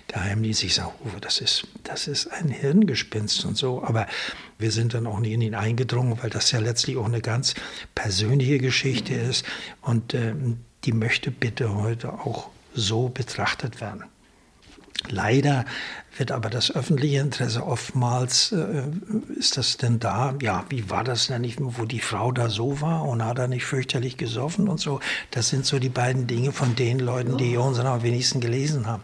[0.07, 3.83] Geheimdienst, ich sage, Uwe, das ist, das ist ein Hirngespinst und so.
[3.83, 4.07] Aber
[4.57, 7.53] wir sind dann auch nie in ihn eingedrungen, weil das ja letztlich auch eine ganz
[7.93, 9.45] persönliche Geschichte ist.
[9.81, 10.33] Und äh,
[10.85, 14.05] die möchte bitte heute auch so betrachtet werden.
[15.09, 15.65] Leider
[16.17, 18.83] wird aber das öffentliche Interesse oftmals, äh,
[19.37, 20.35] ist das denn da?
[20.41, 23.47] Ja, wie war das denn nicht, wo die Frau da so war und hat er
[23.47, 24.99] nicht fürchterlich gesoffen und so?
[25.31, 29.03] Das sind so die beiden Dinge von den Leuten, die Jonsen am wenigsten gelesen haben.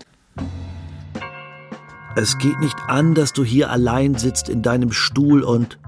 [2.15, 5.79] Es geht nicht an, dass du hier allein sitzt in deinem Stuhl und.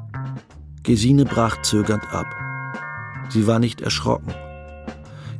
[0.83, 2.25] Gesine brach zögernd ab.
[3.29, 4.33] Sie war nicht erschrocken.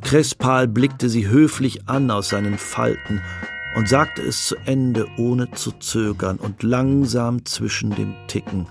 [0.02, 3.20] Crespal blickte sie höflich an aus seinen Falten
[3.74, 8.66] und sagte es zu Ende, ohne zu zögern und langsam zwischen dem Ticken.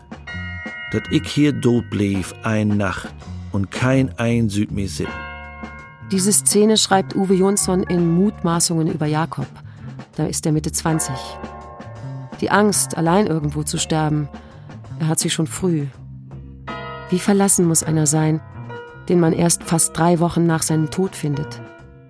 [0.92, 3.14] Dat ich hier dort blieb ein Nacht
[3.52, 5.08] und kein Einsüd mir sit.
[6.12, 9.48] Diese Szene schreibt Uwe Jonsson in Mutmaßungen über Jakob.
[10.16, 11.16] Da ist er Mitte 20.
[12.42, 14.28] Die Angst, allein irgendwo zu sterben,
[15.00, 15.88] er hat sie schon früh.
[17.10, 18.42] Wie verlassen muss einer sein,
[19.08, 21.62] den man erst fast drei Wochen nach seinem Tod findet?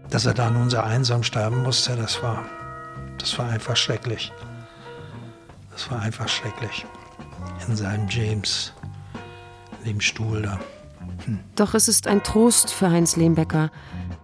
[0.10, 2.44] Dass er da nun so einsam sterben musste, das war
[3.22, 4.32] das war einfach schrecklich.
[5.72, 6.86] Das war einfach schrecklich.
[7.68, 8.74] In seinem James,
[9.80, 10.60] in dem Stuhl da.
[11.26, 11.40] Hm.
[11.56, 13.72] Doch es ist ein Trost für Heinz Lehmbecker,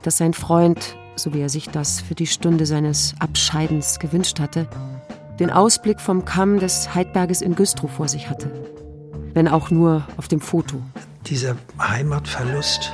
[0.01, 4.67] dass sein Freund, so wie er sich das für die Stunde seines Abscheidens gewünscht hatte,
[5.39, 8.51] den Ausblick vom Kamm des Heidberges in Güstrow vor sich hatte.
[9.33, 10.81] Wenn auch nur auf dem Foto.
[11.27, 12.91] Dieser Heimatverlust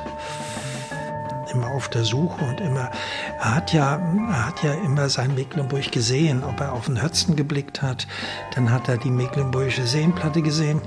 [1.54, 2.92] immer auf der Suche und immer,
[3.40, 3.96] er hat ja,
[4.30, 8.08] er hat ja immer sein Mecklenburg gesehen, ob er auf den Hötzen geblickt hat,
[8.56, 10.82] dann hat er die Mecklenburgische Seenplatte gesehen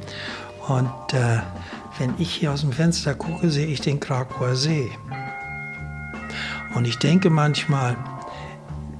[0.69, 1.39] und äh,
[1.99, 4.91] wenn ich hier aus dem Fenster gucke, sehe ich den Krakauer See.
[6.75, 7.97] Und ich denke manchmal,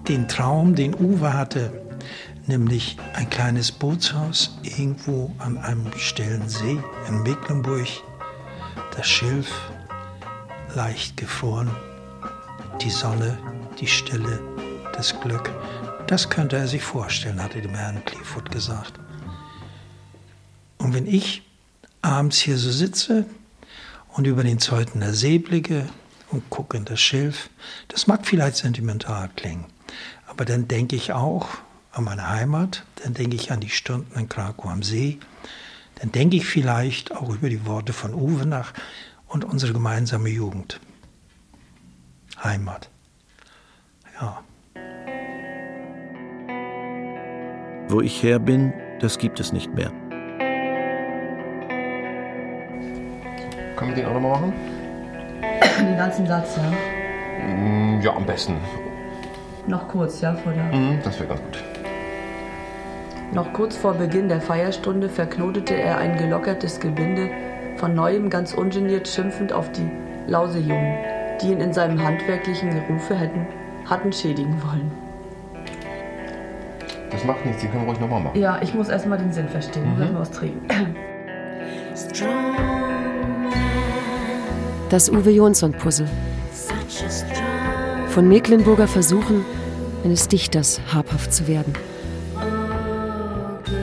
[0.09, 1.73] den Traum, den Uwe hatte,
[2.47, 7.89] nämlich ein kleines Bootshaus irgendwo an einem stillen See in Mecklenburg,
[8.97, 9.51] das Schilf,
[10.77, 11.71] leicht gefroren.
[12.83, 13.39] Die Sonne,
[13.81, 14.41] die Stille,
[14.93, 15.51] das Glück,
[16.07, 18.93] das könnte er sich vorstellen, hatte dem Herrn Clevewood gesagt.
[20.77, 21.43] Und wenn ich
[22.03, 23.25] abends hier so sitze
[24.13, 25.89] und über den Zeutener See blicke
[26.31, 27.49] und gucke in das Schilf,
[27.89, 29.65] das mag vielleicht sentimental klingen,
[30.27, 31.49] aber dann denke ich auch
[31.93, 35.21] an meine Heimat, dann denke ich an die Stunden in Krakau am See,
[36.03, 38.75] dann denke ich vielleicht auch über die Worte von Uwe nach,
[39.29, 40.81] und unsere gemeinsame Jugend.
[42.43, 42.91] Heimat.
[44.21, 44.43] Ja.
[47.89, 49.91] Wo ich her bin, das gibt es nicht mehr.
[53.77, 54.53] Können wir den auch nochmal machen?
[55.79, 56.71] Den ganzen Satz, ja.
[57.47, 58.57] Mm, ja, am besten.
[59.67, 60.65] Noch kurz, ja, vor der.
[60.65, 61.63] Mhm, das wäre ganz gut.
[63.33, 67.31] Noch kurz vor Beginn der Feierstunde verknotete er ein gelockertes Gebinde
[67.77, 69.89] von neuem ganz ungeniert schimpfend auf die
[70.27, 70.97] Lausejungen,
[71.41, 73.47] die ihn in seinem handwerklichen Gerufe hätten,
[73.89, 74.91] hatten schädigen wollen.
[77.11, 78.39] Das macht nichts, die können wir ruhig nochmal machen.
[78.39, 79.97] Ja, ich muss erstmal den Sinn verstehen.
[79.97, 80.19] Mhm.
[80.19, 80.67] Was trinken.
[84.91, 86.09] Das Uwe Jonsson-Puzzle.
[88.09, 89.45] Von Mecklenburger Versuchen
[90.05, 91.73] eines Dichters habhaft zu werden.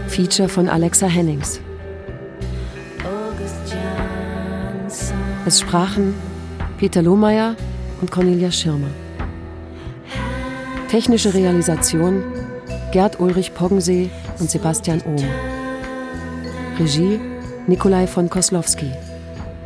[0.08, 1.60] Feature von Alexa Hennings.
[5.46, 6.14] Es sprachen
[6.78, 7.58] Peter Lohmeier
[8.00, 8.88] und Cornelia Schirmer.
[10.90, 12.24] Technische Realisation
[12.94, 15.26] Gerd Ulrich Poggensee und Sebastian Ohm.
[16.80, 17.20] Regie
[17.68, 18.90] Nikolai von Koslowski.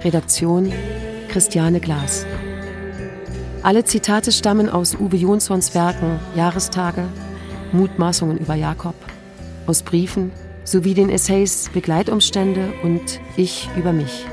[0.04, 0.74] Redaktion
[1.28, 2.26] Christiane Glas.
[3.62, 7.04] Alle Zitate stammen aus Uwe Jonssons Werken Jahrestage,
[7.72, 8.96] Mutmaßungen über Jakob,
[9.68, 10.32] aus Briefen
[10.64, 14.26] sowie den Essays Begleitumstände und Ich über mich.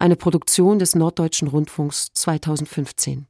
[0.00, 3.26] Eine Produktion des Norddeutschen Rundfunks 2015.